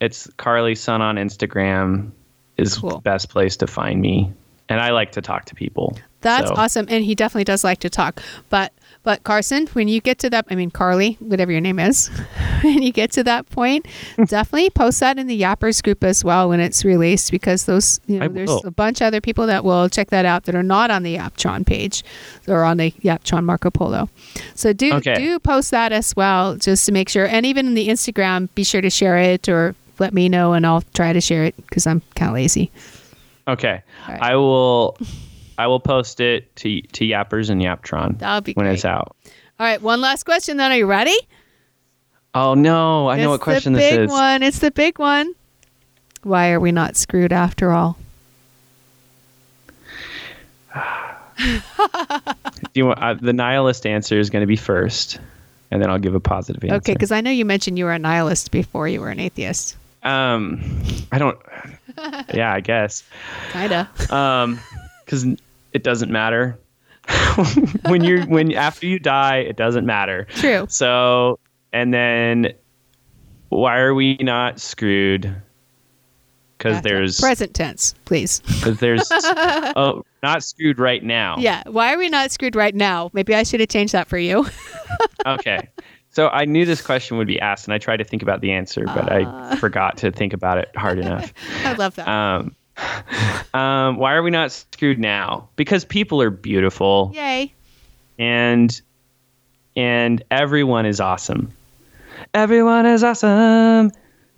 [0.00, 2.10] it's Carley Sunn on Instagram
[2.56, 2.90] is Cool.
[2.90, 4.32] the best place to find me,
[4.68, 5.96] and I like to talk to people.
[6.22, 8.22] That's so- awesome, and he definitely does like to talk.
[8.48, 12.08] But but Carson, when you get to that, I mean Carley, whatever your name is,
[12.62, 13.86] when you get to that point,
[14.26, 18.18] definitely post that in the Yappers group as well when it's released, because those you
[18.18, 18.60] know I there's will.
[18.66, 21.16] a bunch of other people that will check that out that are not on the
[21.16, 22.04] Yaptron page
[22.46, 24.10] or on the Yaptron Marco Polo.
[24.54, 25.14] So do Okay.
[25.14, 28.64] do post that as well, just to make sure, and even in the Instagram, be
[28.64, 31.86] sure to share it or let me know, and I'll try to share it because
[31.86, 32.70] I'm kind of lazy.
[33.48, 34.20] Okay, right.
[34.20, 34.98] I will.
[35.60, 38.74] I will post it to to Yappers and Yaptron That would be when great.
[38.74, 39.14] it's out.
[39.58, 40.56] All right, one last question.
[40.56, 41.16] Then, are you ready?
[42.34, 44.42] Oh no, I know what It's question the this big one.
[44.42, 45.34] It's the big one.
[46.22, 47.98] Why are we not screwed after all?
[51.40, 51.60] Do
[52.74, 55.18] you want, uh, the nihilist answer is going to be first,
[55.70, 56.76] and then I'll give a positive answer.
[56.76, 59.76] Okay, because I know you mentioned you were a nihilist before you were an atheist.
[60.02, 60.60] um,
[61.12, 61.38] I don't.
[62.34, 63.02] yeah, I guess.
[63.52, 63.88] Kinda.
[64.10, 64.60] Um,
[65.04, 65.26] because
[65.72, 66.58] it doesn't matter
[67.86, 70.26] when you when after you die, it doesn't matter.
[70.34, 70.66] True.
[70.68, 71.38] So,
[71.72, 72.52] and then
[73.48, 75.34] why are we not screwed?
[76.58, 78.40] because there's present tense, please.
[78.40, 81.36] because there's oh not screwed right now.
[81.38, 81.62] Yeah.
[81.66, 83.08] Why are we not screwed right now?
[83.14, 84.44] Maybe I should have changed that for you.
[85.24, 85.70] Okay.
[86.10, 88.50] So I knew this question would be asked, and I tried to think about the
[88.52, 89.52] answer, but Ah.
[89.52, 91.32] I forgot to think about it hard enough.
[91.64, 92.06] I love that.
[92.08, 92.54] Um,
[93.54, 95.48] um, why are we not screwed now?
[95.56, 97.52] Because people are beautiful, Yay.
[98.18, 98.80] and
[99.76, 101.52] and everyone is awesome.
[102.34, 103.90] Everyone is awesome.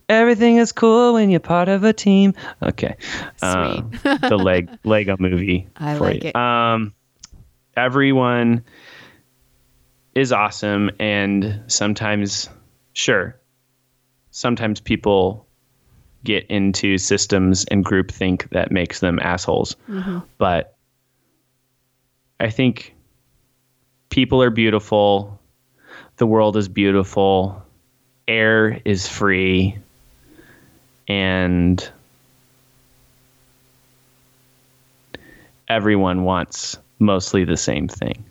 [0.08, 2.34] Everything is cool when you're part of a team.
[2.62, 2.96] Okay.
[3.40, 3.82] Uh,
[4.28, 5.68] the leg Lego movie.
[5.76, 6.28] I like you.
[6.30, 6.36] it.
[6.36, 6.94] Um,
[7.76, 8.64] everyone
[10.14, 12.50] is awesome, and sometimes,
[12.92, 13.40] sure,
[14.30, 15.46] sometimes people
[16.24, 19.76] get into systems and groupthink that makes them assholes.
[19.88, 20.18] Mm-hmm.
[20.38, 20.76] But
[22.38, 22.94] I think
[24.10, 25.40] people are beautiful.
[26.16, 27.62] The world is beautiful.
[28.28, 29.78] Air is free.
[31.08, 31.90] And
[35.68, 38.24] everyone wants mostly the same thing.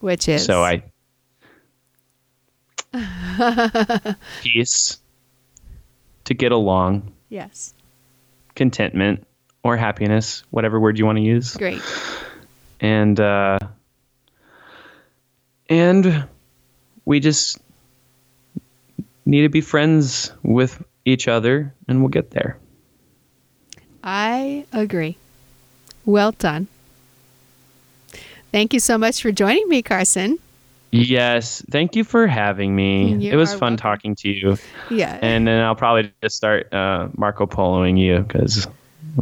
[0.00, 0.82] Which is So I
[4.42, 4.98] peace
[6.26, 7.74] to get along, Yes.
[8.54, 9.26] contentment
[9.64, 11.56] or happiness, whatever word you want to use.
[11.56, 11.82] Great.
[12.80, 13.58] And uh
[15.68, 16.24] and
[17.04, 17.58] we just
[19.24, 22.58] need to be friends with each other and we'll get there.
[24.04, 25.16] I agree.
[26.04, 26.68] Well done.
[28.52, 30.38] Thank you so much for joining me, Carson.
[31.02, 33.14] Yes, thank you for having me.
[33.14, 33.76] You it was fun welcome.
[33.76, 34.56] talking to you.
[34.90, 35.18] Yeah.
[35.22, 38.66] And then I'll probably just start uh, Marco Poloing you because.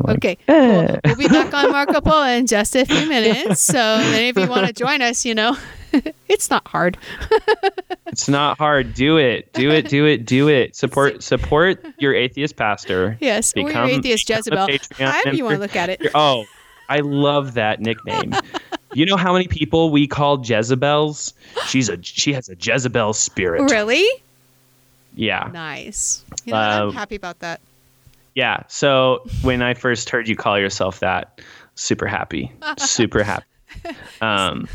[0.09, 0.37] okay.
[0.49, 0.87] eh.
[0.87, 1.01] Cool.
[1.05, 3.61] We'll be back on Marco Polo in just a few minutes.
[3.61, 5.57] So if you want to join us, you know,
[6.29, 6.97] it's not hard.
[8.07, 8.95] It's not hard.
[8.95, 9.53] Do it.
[9.53, 9.89] Do it.
[9.89, 10.25] Do it.
[10.27, 10.75] Do it.
[10.77, 13.16] Support support your atheist pastor.
[13.20, 13.53] Yes.
[13.57, 14.68] or Become- your atheist Jezebel.
[14.99, 16.01] However you want to look at it.
[16.14, 16.45] Oh,
[16.89, 18.35] I love that nickname.
[18.95, 21.35] You know how many people we call Jezebels?
[21.67, 23.71] She's a she has a Jezebel spirit.
[23.71, 24.07] Really?
[25.15, 25.51] Yeah.
[25.53, 26.25] Nice.
[26.45, 27.61] You know, I'm Uh, happy about that.
[28.35, 28.63] Yeah.
[28.69, 31.41] So when I first heard you call yourself that,
[31.77, 32.51] super happy.
[32.79, 33.47] Super happy.
[34.21, 34.69] Um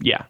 [0.00, 0.24] Yeah.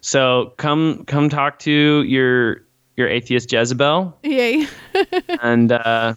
[0.00, 2.62] So come come talk to your
[2.96, 4.66] your atheist Jezebel Yay.
[5.40, 6.14] and uh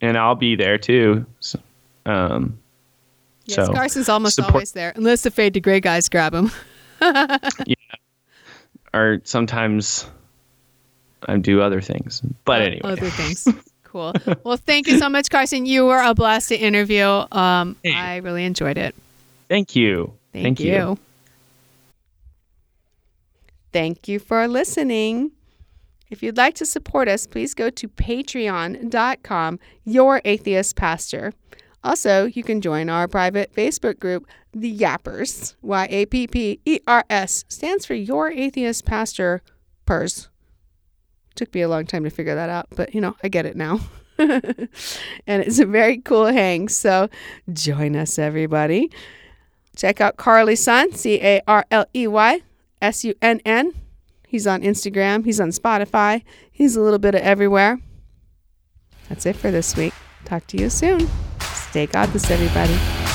[0.00, 1.24] and I'll be there too.
[1.40, 1.58] So,
[2.06, 2.58] um
[3.48, 6.50] Yes, so Carson's almost support- always there, unless the fade to gray guys grab him.
[7.00, 7.76] yeah.
[8.92, 10.06] or sometimes
[11.26, 12.20] I do other things.
[12.44, 12.80] But anyway.
[12.84, 13.48] Other things.
[13.84, 14.12] cool.
[14.44, 15.64] Well, thank you so much, Carson.
[15.64, 17.06] You were a blast to interview.
[17.32, 17.94] Um, Hey.
[17.94, 18.94] I really enjoyed it.
[19.48, 20.12] Thank you.
[20.34, 20.98] Thank, you.
[23.72, 25.32] Thank you for listening.
[26.10, 31.32] If you'd like to support us, please go to patreon.com, your atheist pastor.
[31.84, 35.54] Also, you can join our private Facebook group, The Yappers.
[35.62, 39.42] Y A P P E R S stands for Your Atheist Pastor
[39.86, 40.28] Pers.
[41.34, 43.56] Took me a long time to figure that out, but you know, I get it
[43.56, 43.80] now.
[44.18, 44.68] and
[45.26, 46.68] it's a very cool hang.
[46.68, 47.08] So
[47.52, 48.90] join us, everybody.
[49.76, 52.40] Check out Carley Sunn, C A R L E Y
[52.82, 53.72] S U N N.
[54.26, 57.78] He's on Instagram, he's on Spotify, he's a little bit of everywhere.
[59.08, 59.94] That's it for this week.
[60.26, 61.08] Talk to you soon.
[61.58, 63.07] Stay godless, everybody.